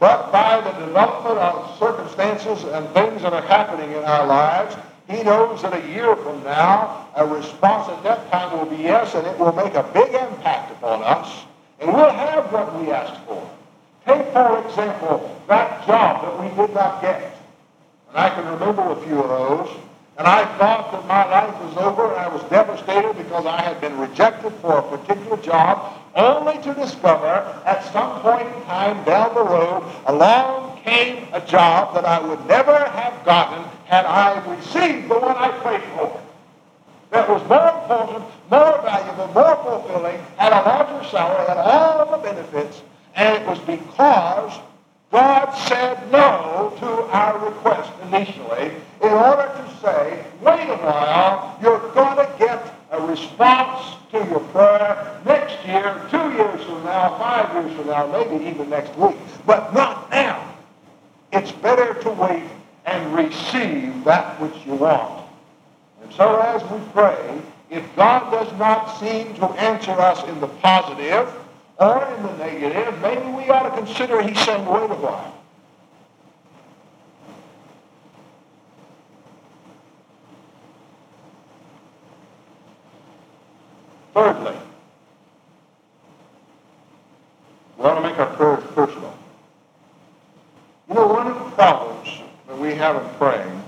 But 0.00 0.32
by 0.32 0.60
the 0.60 0.86
development 0.86 1.38
of 1.38 1.78
circumstances 1.78 2.64
and 2.64 2.88
things 2.90 3.22
that 3.22 3.32
are 3.32 3.42
happening 3.42 3.92
in 3.92 4.04
our 4.04 4.26
lives, 4.26 4.76
he 5.08 5.22
knows 5.22 5.62
that 5.62 5.74
a 5.74 5.88
year 5.88 6.16
from 6.16 6.42
now, 6.44 7.08
a 7.14 7.26
response 7.26 7.88
at 7.88 8.02
that 8.04 8.30
time 8.30 8.58
will 8.58 8.66
be 8.66 8.82
yes, 8.82 9.14
and 9.14 9.26
it 9.26 9.38
will 9.38 9.52
make 9.52 9.74
a 9.74 9.82
big 9.94 10.14
impact 10.14 10.72
upon 10.72 11.02
us, 11.02 11.44
and 11.80 11.92
we'll 11.92 12.10
have 12.10 12.50
what 12.52 12.80
we 12.80 12.90
asked 12.90 13.20
for. 13.24 13.50
Take, 14.06 14.32
for 14.32 14.66
example, 14.66 15.40
that 15.48 15.86
job 15.86 16.22
that 16.22 16.40
we 16.40 16.48
did 16.56 16.74
not 16.74 17.00
get. 17.00 17.36
And 18.08 18.18
I 18.18 18.30
can 18.30 18.46
remember 18.46 18.82
a 18.90 18.96
few 19.06 19.22
of 19.22 19.28
those. 19.28 19.76
And 20.16 20.28
I 20.28 20.44
thought 20.58 20.92
that 20.92 21.06
my 21.08 21.24
life 21.28 21.60
was 21.60 21.76
over, 21.78 22.12
and 22.12 22.20
I 22.20 22.28
was 22.28 22.42
devastated 22.44 23.16
because 23.16 23.46
I 23.46 23.60
had 23.60 23.80
been 23.80 23.98
rejected 23.98 24.52
for 24.60 24.78
a 24.78 24.96
particular 24.96 25.36
job, 25.38 25.92
only 26.16 26.62
to 26.62 26.74
discover 26.74 27.62
at 27.64 27.84
some 27.92 28.20
point 28.20 28.46
in 28.46 28.62
time 28.64 29.04
down 29.04 29.34
the 29.34 29.42
road, 29.42 29.84
along 30.06 30.80
came 30.82 31.26
a 31.32 31.40
job 31.40 31.94
that 31.94 32.04
I 32.04 32.20
would 32.20 32.46
never 32.46 32.76
have 32.76 33.24
gotten 33.24 33.64
had 33.86 34.04
I 34.04 34.38
received 34.54 35.08
the 35.08 35.18
one 35.18 35.36
I 35.36 35.48
prayed 35.62 35.82
for. 35.96 36.20
That 37.10 37.28
was 37.28 37.42
more 37.48 37.68
important, 37.82 38.24
more 38.50 38.82
valuable, 38.82 39.28
more 39.28 39.56
fulfilling, 39.56 40.20
had 40.36 40.52
a 40.52 40.62
larger 40.62 41.08
salary, 41.08 41.46
had 41.46 41.58
all 41.58 42.10
the 42.10 42.18
benefits, 42.18 42.82
and 43.14 43.42
it 43.42 43.46
was 43.46 43.58
because 43.60 44.60
God 45.10 45.52
said 45.68 46.10
no 46.10 46.74
to 46.80 46.86
our 47.16 47.38
request 47.38 47.92
initially 48.02 48.72
in 49.00 49.12
order 49.12 49.46
to 49.46 49.76
say, 49.80 50.24
wait 50.40 50.68
a 50.68 50.76
while, 50.76 51.56
you're 51.62 51.78
going 51.92 52.16
to 52.16 52.28
get 52.38 52.83
a 52.94 53.06
response 53.06 53.96
to 54.10 54.18
your 54.30 54.40
prayer 54.40 55.20
next 55.24 55.64
year, 55.66 56.00
two 56.10 56.32
years 56.32 56.64
from 56.64 56.84
now, 56.84 57.18
five 57.18 57.52
years 57.54 57.76
from 57.76 57.88
now, 57.88 58.06
maybe 58.06 58.44
even 58.46 58.70
next 58.70 58.96
week, 58.96 59.16
but 59.46 59.74
not 59.74 60.10
now. 60.10 60.54
It's 61.32 61.52
better 61.52 61.94
to 62.02 62.10
wait 62.10 62.44
and 62.86 63.14
receive 63.14 64.04
that 64.04 64.40
which 64.40 64.54
you 64.66 64.74
want. 64.74 65.26
And 66.02 66.12
so 66.12 66.36
as 66.40 66.62
we 66.70 66.78
pray, 66.92 67.40
if 67.70 67.84
God 67.96 68.30
does 68.30 68.56
not 68.58 68.98
seem 69.00 69.34
to 69.34 69.46
answer 69.60 69.92
us 69.92 70.22
in 70.28 70.38
the 70.40 70.46
positive, 70.46 71.32
or 71.80 72.04
in 72.04 72.22
the 72.22 72.36
negative, 72.36 73.00
maybe 73.00 73.26
we 73.32 73.48
ought 73.50 73.68
to 73.68 73.76
consider 73.76 74.22
he's 74.22 74.38
saying, 74.44 74.64
wait 74.66 74.90
a 74.90 74.94
while. 74.94 75.34
Thirdly, 84.14 84.56
we 87.76 87.82
want 87.82 87.96
to 87.96 88.08
make 88.08 88.16
our 88.20 88.32
prayers 88.36 88.62
personal. 88.72 89.12
You 90.88 90.94
know, 90.94 91.08
one 91.08 91.26
of 91.26 91.34
the 91.34 91.50
problems 91.50 92.22
that 92.46 92.56
we 92.56 92.74
have 92.74 92.94
in 92.94 93.08
praying 93.16 93.62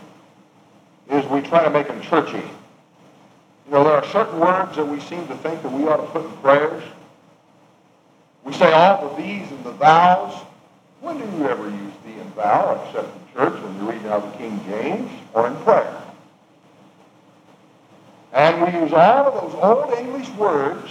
is 1.11 1.26
we 1.26 1.40
try 1.40 1.64
to 1.64 1.70
make 1.70 1.88
them 1.88 2.00
churchy. 2.00 2.37
You 2.37 3.72
know, 3.72 3.82
there 3.82 3.94
are 3.94 4.06
certain 4.06 4.38
words 4.38 4.76
that 4.76 4.87
we 4.87 5.00
seem 5.00 5.26
to 5.26 5.35
think 5.38 5.62
that 5.62 5.72
we 5.72 5.88
ought 5.88 5.96
to 5.96 6.06
put 6.12 6.24
in 6.24 6.30
prayers. 6.37 6.85
We 8.44 8.52
say 8.52 8.72
all 8.72 9.09
the 9.09 9.20
these 9.20 9.50
and 9.50 9.64
the 9.64 9.72
thous. 9.72 10.44
When 11.00 11.18
do 11.18 11.24
you 11.37 11.48
ever 11.48 11.68
use 11.68 11.92
thee 12.04 12.20
and 12.20 12.32
thou 12.37 12.85
except 12.87 13.09
in 13.09 13.35
church 13.35 13.61
when 13.61 13.76
you're 13.76 13.92
reading 13.92 14.06
out 14.06 14.30
the 14.30 14.38
King 14.38 14.61
James 14.68 15.11
or 15.35 15.48
in 15.48 15.56
prayer? 15.56 15.95
We 18.66 18.72
use 18.72 18.92
all 18.92 19.26
of 19.26 19.52
those 19.52 19.62
old 19.62 19.96
English 19.96 20.29
words 20.31 20.90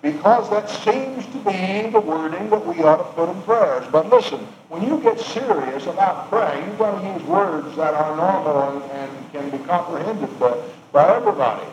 because 0.00 0.48
that 0.48 0.70
seems 0.70 1.26
to 1.26 1.38
be 1.38 1.90
the 1.90 2.00
wording 2.00 2.48
that 2.48 2.66
we 2.66 2.82
ought 2.82 2.96
to 2.96 3.04
put 3.12 3.28
in 3.28 3.42
prayers. 3.42 3.86
But 3.92 4.08
listen, 4.08 4.40
when 4.70 4.82
you 4.82 4.98
get 5.00 5.20
serious 5.20 5.84
about 5.84 6.30
praying, 6.30 6.66
you've 6.66 6.78
got 6.78 6.98
to 6.98 7.06
use 7.06 7.22
words 7.24 7.76
that 7.76 7.92
are 7.92 8.16
normal 8.16 8.72
and, 8.72 8.90
and 8.92 9.32
can 9.32 9.50
be 9.50 9.62
comprehended 9.66 10.38
by, 10.40 10.58
by 10.92 11.16
everybody. 11.16 11.66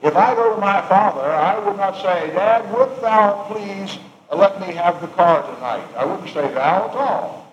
If 0.00 0.14
I 0.14 0.36
go 0.36 0.54
to 0.54 0.60
my 0.60 0.80
father, 0.82 1.22
I 1.22 1.58
would 1.58 1.76
not 1.76 1.96
say, 1.96 2.30
Dad, 2.32 2.72
wilt 2.72 3.00
thou 3.00 3.48
please 3.50 3.98
let 4.32 4.60
me 4.60 4.72
have 4.74 5.00
the 5.00 5.08
car 5.08 5.42
tonight? 5.54 5.88
I 5.96 6.04
wouldn't 6.04 6.28
say 6.28 6.54
thou 6.54 6.88
at 6.88 6.94
all. 6.94 7.52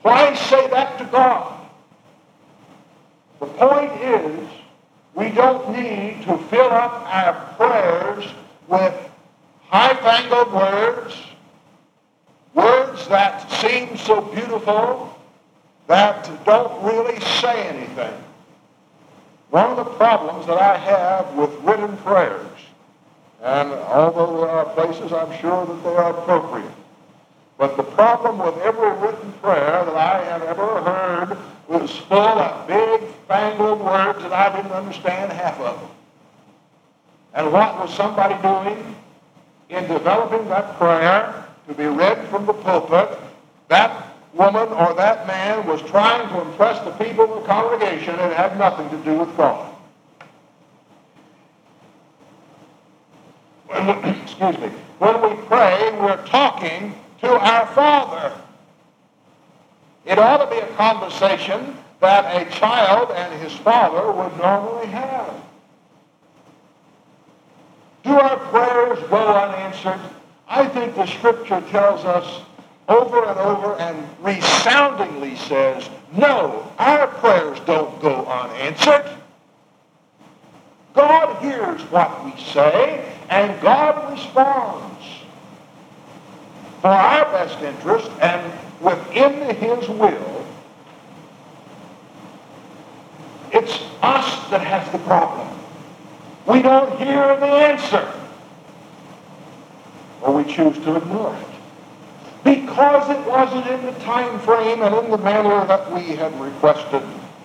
Why 0.00 0.34
say 0.34 0.66
that 0.68 0.96
to 0.98 1.04
God? 1.04 1.61
Point 3.62 3.92
is, 4.02 4.48
we 5.14 5.28
don't 5.30 5.70
need 5.70 6.24
to 6.24 6.36
fill 6.50 6.72
up 6.72 7.06
our 7.06 7.54
prayers 7.54 8.24
with 8.66 8.92
high-fangled 9.68 10.52
words, 10.52 11.16
words 12.54 13.06
that 13.06 13.48
seem 13.52 13.96
so 13.96 14.20
beautiful 14.20 15.16
that 15.86 16.28
don't 16.44 16.82
really 16.82 17.20
say 17.20 17.68
anything. 17.68 18.24
One 19.50 19.70
of 19.70 19.76
the 19.76 19.84
problems 19.84 20.44
that 20.48 20.58
I 20.58 20.76
have 20.76 21.32
with 21.34 21.54
written 21.62 21.96
prayers, 21.98 22.58
and 23.44 23.70
although 23.70 24.40
there 24.40 24.50
are 24.50 24.74
places 24.74 25.12
I'm 25.12 25.38
sure 25.38 25.66
that 25.66 25.84
they 25.84 25.94
are 25.94 26.10
appropriate, 26.18 26.68
but 27.58 27.76
the 27.76 27.84
problem 27.84 28.40
with 28.40 28.58
every 28.58 28.90
written 28.98 29.32
prayer 29.34 29.84
that 29.84 29.96
I 29.96 30.24
have 30.24 30.42
ever 30.42 30.80
heard 30.80 31.38
was 31.72 31.96
full 31.96 32.18
of 32.18 32.66
big, 32.66 33.00
fangled 33.26 33.80
words 33.80 34.18
that 34.22 34.32
I 34.32 34.54
didn't 34.54 34.72
understand 34.72 35.32
half 35.32 35.58
of 35.58 35.80
them. 35.80 35.90
And 37.34 37.52
what 37.52 37.78
was 37.78 37.94
somebody 37.94 38.40
doing 38.42 38.96
in 39.70 39.88
developing 39.88 40.46
that 40.48 40.76
prayer 40.76 41.46
to 41.68 41.74
be 41.74 41.86
read 41.86 42.28
from 42.28 42.44
the 42.44 42.52
pulpit? 42.52 43.18
That 43.68 44.06
woman 44.34 44.68
or 44.68 44.92
that 44.94 45.26
man 45.26 45.66
was 45.66 45.80
trying 45.82 46.28
to 46.28 46.42
impress 46.42 46.78
the 46.84 46.92
people 47.04 47.24
of 47.24 47.42
the 47.42 47.46
congregation 47.46 48.16
and 48.16 48.32
it 48.32 48.36
had 48.36 48.58
nothing 48.58 48.90
to 48.90 48.96
do 48.98 49.18
with 49.18 49.34
God. 49.36 49.74
excuse 54.22 54.58
me, 54.58 54.68
when 54.98 55.22
we 55.22 55.42
pray, 55.46 55.90
we're 56.00 56.22
talking 56.26 56.94
to 57.20 57.28
our 57.28 57.66
Father. 57.68 58.38
It 60.04 60.18
ought 60.18 60.38
to 60.38 60.50
be 60.50 60.58
a 60.58 60.66
conversation 60.74 61.76
that 62.00 62.24
a 62.34 62.50
child 62.50 63.12
and 63.12 63.40
his 63.40 63.52
father 63.52 64.10
would 64.10 64.36
normally 64.36 64.86
have. 64.86 65.32
Do 68.02 68.10
our 68.10 68.36
prayers 68.36 68.98
go 69.08 69.28
unanswered? 69.28 70.00
I 70.48 70.66
think 70.66 70.96
the 70.96 71.06
scripture 71.06 71.60
tells 71.70 72.04
us 72.04 72.42
over 72.88 73.24
and 73.24 73.38
over 73.38 73.78
and 73.78 74.08
resoundingly 74.20 75.36
says, 75.36 75.88
no, 76.12 76.70
our 76.78 77.06
prayers 77.06 77.60
don't 77.60 78.00
go 78.02 78.26
unanswered. 78.26 79.08
God 80.94 81.40
hears 81.40 81.80
what 81.90 82.24
we 82.24 82.36
say, 82.42 83.14
and 83.30 83.58
God 83.62 84.12
responds 84.12 85.06
for 86.80 86.88
our 86.88 87.24
best 87.26 87.62
interest 87.62 88.10
and 88.20 88.52
within 88.82 89.54
his 89.56 89.88
will, 89.88 90.46
it's 93.52 93.82
us 94.02 94.50
that 94.50 94.60
has 94.62 94.90
the 94.92 94.98
problem. 94.98 95.48
We 96.46 96.62
don't 96.62 96.98
hear 96.98 97.36
the 97.36 97.46
answer. 97.46 98.12
Or 100.22 100.34
we 100.34 100.52
choose 100.52 100.76
to 100.78 100.96
ignore 100.96 101.36
it. 101.36 101.46
Because 102.44 103.08
it 103.10 103.26
wasn't 103.26 103.66
in 103.66 103.86
the 103.86 103.98
time 104.00 104.40
frame 104.40 104.82
and 104.82 104.94
in 104.94 105.10
the 105.10 105.18
manner 105.18 105.64
that 105.66 105.92
we 105.92 106.16
had 106.16 106.38
requested. 106.40 107.02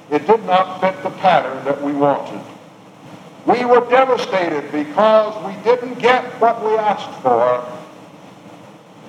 It 0.10 0.26
did 0.26 0.44
not 0.46 0.82
fit 0.82 1.04
the 1.04 1.12
pattern 1.12 1.64
that 1.66 1.82
we 1.82 1.92
wanted. 1.92 2.42
We 3.46 3.64
were 3.66 3.88
devastated 3.90 4.72
because 4.72 5.36
we 5.46 5.62
didn't 5.64 6.00
get 6.00 6.24
what 6.42 6.64
we 6.66 6.76
asked 6.78 7.22
for 7.22 7.77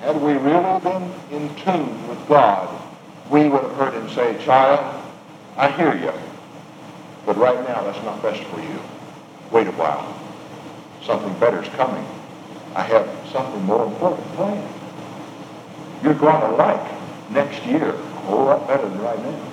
had 0.01 0.21
we 0.21 0.33
really 0.33 0.79
been 0.79 1.13
in 1.31 1.55
tune 1.55 2.07
with 2.07 2.27
God, 2.27 2.69
we 3.29 3.47
would 3.49 3.61
have 3.63 3.75
heard 3.75 3.93
him 3.93 4.09
say, 4.09 4.43
child, 4.43 5.03
I 5.57 5.69
hear 5.71 5.95
you. 5.95 6.13
But 7.25 7.37
right 7.37 7.59
now, 7.67 7.83
that's 7.83 8.03
not 8.03 8.21
best 8.21 8.41
for 8.45 8.59
you. 8.61 8.79
Wait 9.51 9.67
a 9.67 9.71
while. 9.71 10.15
Something 11.03 11.37
better 11.39 11.61
is 11.61 11.69
coming. 11.69 12.05
I 12.75 12.83
have 12.83 13.07
something 13.31 13.63
more 13.63 13.85
important 13.85 14.25
planned. 14.33 14.67
You're 16.01 16.13
going 16.13 16.41
to 16.41 16.55
like 16.55 17.31
next 17.31 17.65
year 17.65 17.89
a 17.89 17.97
whole 17.97 18.45
lot 18.45 18.67
better 18.67 18.87
than 18.87 19.01
right 19.01 19.19
now. 19.21 19.45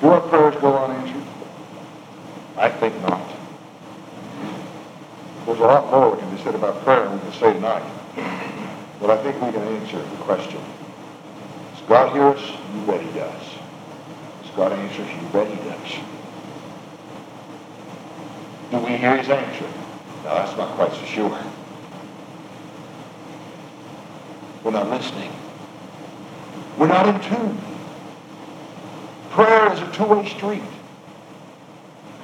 Do 0.00 0.08
our 0.08 0.20
prayers 0.22 0.56
go 0.60 0.76
unanswered? 0.76 1.22
I 2.56 2.68
think 2.68 3.00
not. 3.02 3.31
There's 5.46 5.58
a 5.58 5.62
lot 5.62 5.90
more 5.90 6.14
we 6.14 6.20
can 6.20 6.36
be 6.36 6.40
said 6.42 6.54
about 6.54 6.84
prayer 6.84 7.02
than 7.02 7.14
we 7.14 7.20
can 7.20 7.32
say 7.32 7.52
tonight. 7.52 7.82
But 9.00 9.10
I 9.10 9.20
think 9.24 9.42
we 9.42 9.50
can 9.50 9.62
answer 9.62 9.98
the 9.98 10.16
question. 10.18 10.60
Does 11.72 11.82
God 11.88 12.12
hear 12.12 12.28
us? 12.28 12.50
You 12.74 12.86
bet 12.86 13.00
he 13.00 13.10
does. 13.10 13.42
Does 14.42 14.50
God 14.54 14.72
answer 14.72 15.02
us? 15.02 15.08
You 15.10 15.28
bet 15.32 15.48
he 15.48 15.56
does. 15.68 16.04
Do 18.70 18.78
we 18.78 18.96
hear 18.96 19.16
his 19.16 19.28
answer? 19.28 19.66
No, 20.22 20.34
that's 20.34 20.56
not 20.56 20.76
quite 20.76 20.92
so 20.92 21.04
sure. 21.06 21.38
We're 24.62 24.70
not 24.70 24.88
listening. 24.90 25.32
We're 26.78 26.86
not 26.86 27.08
in 27.08 27.20
tune. 27.20 27.60
Prayer 29.30 29.72
is 29.72 29.80
a 29.80 29.90
two-way 29.90 30.28
street. 30.28 30.62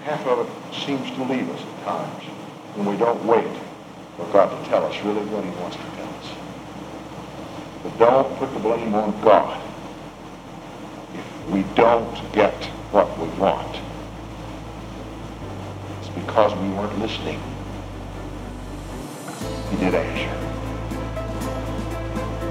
Half 0.04 0.24
of 0.28 0.46
it 0.46 0.74
seems 0.74 1.10
to 1.16 1.24
leave 1.24 1.50
us 1.50 1.60
at 1.60 1.84
times 1.84 2.37
when 2.74 2.86
we 2.86 2.96
don't 2.96 3.24
wait 3.24 3.46
for 4.16 4.26
God 4.32 4.50
to 4.50 4.70
tell 4.70 4.84
us 4.84 4.96
really 5.02 5.24
what 5.26 5.44
he 5.44 5.50
wants 5.60 5.76
to 5.76 5.82
tell 5.82 6.08
us. 6.08 6.32
But 7.82 7.98
don't 7.98 8.36
put 8.38 8.52
the 8.52 8.60
blame 8.60 8.94
on 8.94 9.18
God 9.22 9.60
if 11.14 11.50
we 11.50 11.62
don't 11.74 12.32
get 12.32 12.54
what 12.92 13.18
we 13.18 13.26
want. 13.38 13.76
It's 16.00 16.08
because 16.10 16.54
we 16.54 16.68
weren't 16.70 16.98
listening. 16.98 17.40
He 19.70 19.76
did 19.76 19.94
answer. 19.94 20.38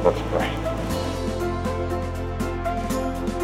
Let's 0.03 0.21
pray. 0.30 0.66